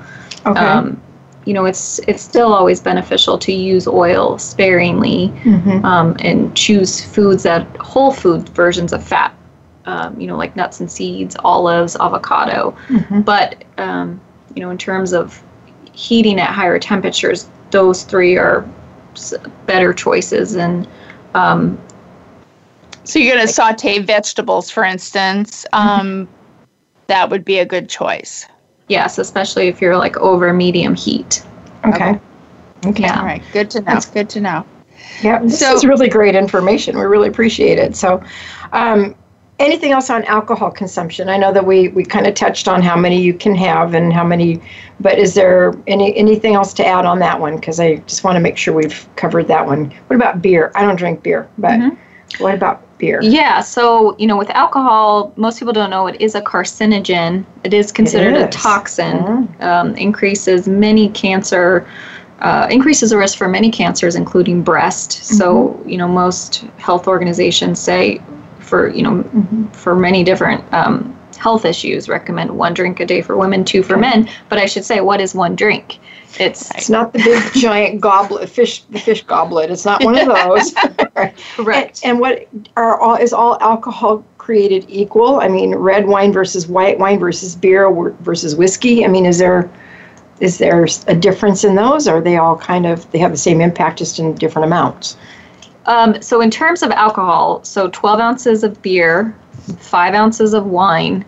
[0.47, 0.59] Okay.
[0.59, 1.01] Um,
[1.45, 5.85] you know, it's it's still always beneficial to use oil sparingly mm-hmm.
[5.85, 9.35] um, and choose foods that whole food versions of fat.
[9.87, 12.77] Um, you know, like nuts and seeds, olives, avocado.
[12.89, 13.23] Mm-hmm.
[13.23, 14.21] But um,
[14.55, 15.43] you know, in terms of
[15.93, 18.69] heating at higher temperatures, those three are
[19.67, 20.55] better choices.
[20.55, 20.87] And
[21.35, 21.81] um,
[23.05, 25.67] so you're going to saute vegetables, for instance.
[25.73, 26.31] Mm-hmm.
[27.11, 28.47] That would be a good choice.
[28.87, 31.45] Yes, especially if you're like over medium heat.
[31.85, 32.17] Okay.
[32.87, 33.03] Okay.
[33.03, 33.19] Yeah.
[33.19, 33.43] All right.
[33.53, 33.87] Good to know.
[33.87, 34.65] That's good to know.
[35.21, 36.97] Yeah, this so, is really great information.
[36.97, 37.97] We really appreciate it.
[37.97, 38.23] So,
[38.71, 39.17] um,
[39.59, 41.29] anything else on alcohol consumption?
[41.29, 44.13] I know that we, we kind of touched on how many you can have and
[44.13, 44.61] how many,
[45.01, 47.57] but is there any anything else to add on that one?
[47.57, 49.93] Because I just want to make sure we've covered that one.
[50.07, 50.71] What about beer?
[50.77, 52.01] I don't drink beer, but mm-hmm.
[52.39, 53.21] What about beer?
[53.23, 57.45] Yeah, so you know, with alcohol, most people don't know it is a carcinogen.
[57.65, 59.19] It is considered It a toxin.
[59.19, 59.63] Mm.
[59.63, 61.87] Um, increases many cancer,
[62.41, 65.13] uh, increases the risk for many cancers, including breast.
[65.25, 68.21] So you know, most health organizations say
[68.59, 73.37] for you know for many different um, health issues recommend one drink a day for
[73.37, 74.29] women, two for men.
[74.51, 75.99] But I should say, what is one drink?
[76.39, 79.71] It's It's not the big giant goblet, fish, the fish goblet.
[79.71, 80.75] It's not one of those.
[81.17, 81.37] Right.
[81.57, 82.01] correct.
[82.05, 85.41] And, and what are all is all alcohol created equal?
[85.41, 89.05] I mean, red wine versus white wine versus beer versus whiskey.
[89.05, 89.69] I mean, is there
[90.39, 92.07] is there a difference in those?
[92.07, 95.17] Or are they all kind of they have the same impact just in different amounts?
[95.87, 99.35] Um, so in terms of alcohol, so 12 ounces of beer,
[99.79, 101.25] five ounces of wine,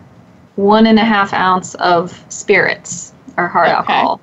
[0.55, 3.75] one and a half ounce of spirits or hard Okay.
[3.75, 4.21] alcohol.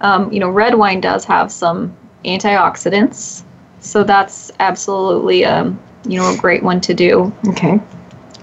[0.00, 1.94] Um, you know, red wine does have some
[2.24, 3.44] antioxidants,
[3.80, 7.32] so that's absolutely um, you know a great one to do.
[7.48, 7.80] Okay.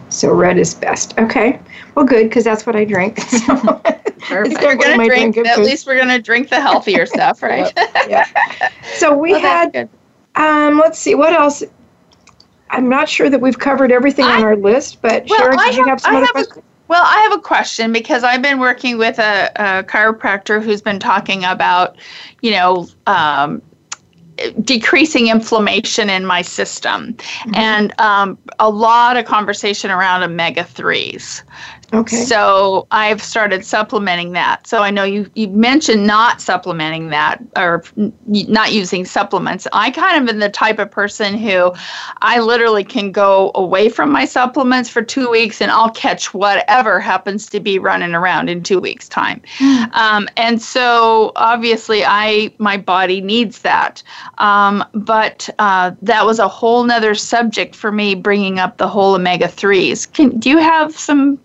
[0.10, 1.18] So red is best.
[1.18, 1.60] Okay.
[1.96, 3.20] Well, good because that's what I drink.
[3.30, 3.56] So
[4.28, 4.62] Perfect.
[4.62, 5.36] We're gonna I drink.
[5.36, 5.48] drinking?
[5.48, 7.74] At least we're gonna drink the healthier stuff, right?
[8.08, 8.26] yeah.
[8.94, 9.90] So we Well, had.
[10.36, 11.64] Um, let's see, what else?
[12.72, 15.78] I'm not sure that we've covered everything on our list, but Well, Sharon, I did
[15.78, 16.66] you have some I other have a- questions?
[16.88, 21.00] Well, I have a question because I've been working with a, a chiropractor who's been
[21.00, 21.96] talking about,
[22.42, 23.62] you know, um,
[24.64, 27.56] decreasing inflammation in my system, Mm-hmm.
[27.56, 31.44] and um, a lot of conversation around omega threes.
[31.94, 32.16] Okay.
[32.16, 34.66] So I've started supplementing that.
[34.66, 39.68] So I know you you mentioned not supplementing that or n- not using supplements.
[39.74, 41.74] I kind of am the type of person who
[42.22, 47.02] I literally can go away from my supplements for two weeks and I'll catch whatever
[47.02, 49.42] happens to be running around in two weeks' time.
[49.94, 54.02] Um, and so obviously I my body needs that.
[54.38, 59.16] Um, but uh, that was a whole nother subject for me bringing up the whole
[59.16, 60.06] omega threes.
[60.06, 61.38] Can do you have some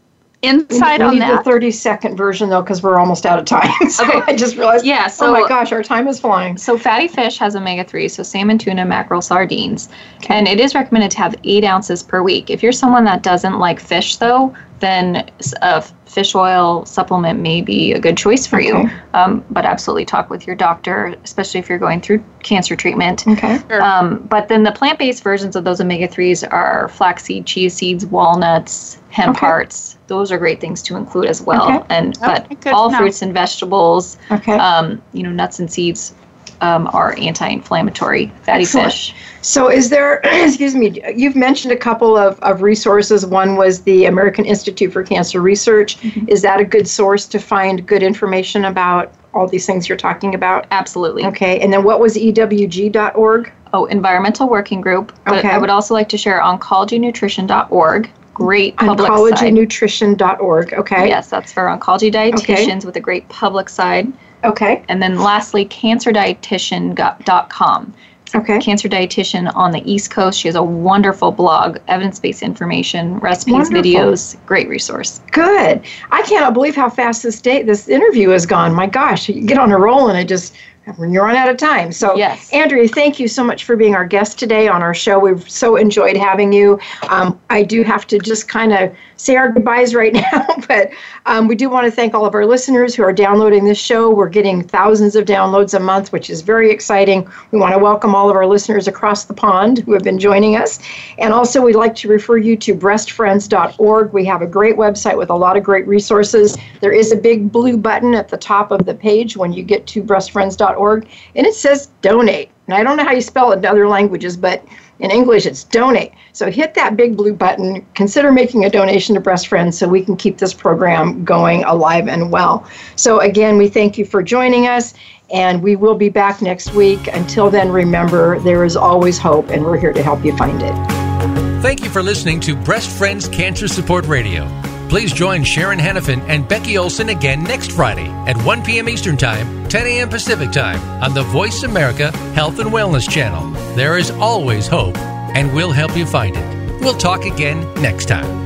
[0.47, 1.39] insight we on that?
[1.39, 3.71] the 30 second version though, because we're almost out of time.
[3.91, 4.23] So Okay.
[4.33, 6.57] I just realized, Yeah, So, oh so my gosh, our time is flying.
[6.57, 9.89] So fatty fish has omega three, so salmon, tuna, mackerel, sardines,
[10.29, 12.51] and it is recommended to have eight ounces per week.
[12.51, 15.31] If you're someone that doesn't like fish, though, then
[15.63, 18.89] a fish oil supplement may be a good choice for you.
[19.15, 23.27] Um, but absolutely talk with your doctor, especially if you're going through cancer treatment.
[23.27, 23.59] Okay.
[23.69, 23.83] Sure.
[23.83, 29.37] Um, but then the plant-based versions of those omega-3s are flaxseed, chia seeds, walnuts, hemp
[29.37, 29.47] Okay.
[29.47, 29.97] hearts.
[30.09, 31.69] Those are great things to include as well.
[31.79, 31.87] Okay.
[31.91, 32.99] And Okay, but all know.
[32.99, 34.55] fruits and vegetables, Okay.
[34.59, 36.15] um, you know, nuts and seeds
[36.61, 38.93] um, are anti-inflammatory fatty Excellent.
[38.93, 39.15] fish.
[39.43, 43.25] So, is there, excuse me, you've mentioned a couple of, of resources.
[43.25, 45.99] One was the American Institute for Cancer Research.
[46.01, 46.29] Mm-hmm.
[46.29, 50.35] Is that a good source to find good information about all these things you're talking
[50.35, 50.67] about?
[50.71, 51.25] Absolutely.
[51.27, 51.61] Okay.
[51.61, 53.53] And then what was EWG.org?
[53.73, 55.13] Oh, environmental working group.
[55.25, 55.51] But Okay.
[55.51, 58.11] I would also like to share oncologynutrition.org.
[58.35, 59.11] Great public.
[59.11, 60.75] OncologyNutrition.org.
[60.75, 61.09] Okay.
[61.09, 64.13] Yes, that's for oncology dietitians with a great public side.
[64.47, 64.83] Okay.
[64.89, 67.95] And then lastly, cancerdietitian.com.
[68.35, 68.59] Okay.
[68.59, 70.41] Cancer dietitian on the East Coast.
[70.41, 73.81] She has a wonderful blog, evidence based information, recipes, Wonderful.
[73.83, 74.37] videos.
[74.47, 75.21] Great resource.
[75.31, 75.81] Good.
[76.11, 78.75] I cannot believe how fast this day this interview has gone.
[78.75, 80.57] My gosh, you get on a roll and it just
[81.01, 81.91] you run out of time.
[81.91, 82.49] So, Yes.
[82.53, 85.19] Andrea, thank you so much for being our guest today on our show.
[85.19, 86.79] We've so enjoyed having you.
[87.09, 90.91] Um, I do have to just kind of say our goodbyes right now, but
[91.27, 94.11] um, we do want to thank all of our listeners who are downloading this show.
[94.11, 97.29] We're getting thousands of downloads a month, which is very exciting.
[97.51, 100.57] We want to welcome all of our listeners across the pond who have been joining
[100.57, 100.79] us.
[101.19, 104.13] And also, we'd like to refer you to breastfriends.org.
[104.13, 106.57] We have a great website with a lot of great resources.
[106.81, 109.87] There is a big blue button at the top of the page when you get
[109.89, 112.51] to breastfriends.org, and it says donate.
[112.67, 114.65] And I don't know how you spell it in other languages, but
[114.99, 116.13] in English, it's donate.
[116.33, 117.85] So hit that big blue button.
[117.95, 122.09] Consider making a donation to Breast Friends so we can keep this program going alive
[122.09, 122.69] and well.
[122.97, 124.95] So, again, we thank you for joining us,
[125.31, 127.09] and we will be back next week.
[127.09, 131.63] Until then, remember, there is always hope, and we're here to help you find it.
[131.63, 134.45] Thank you for listening to Breast Friends Cancer Support Radio.
[134.89, 138.89] Please join Sharon Henifin and Becky Olson again next Friday at 1 p.m.
[138.89, 140.09] Eastern Time, 10 a.m.
[140.09, 143.51] Pacific Time on the Voice America Health and Wellness Channel.
[143.75, 146.81] There is always hope, and we'll help you find it.
[146.81, 148.46] We'll talk again next time.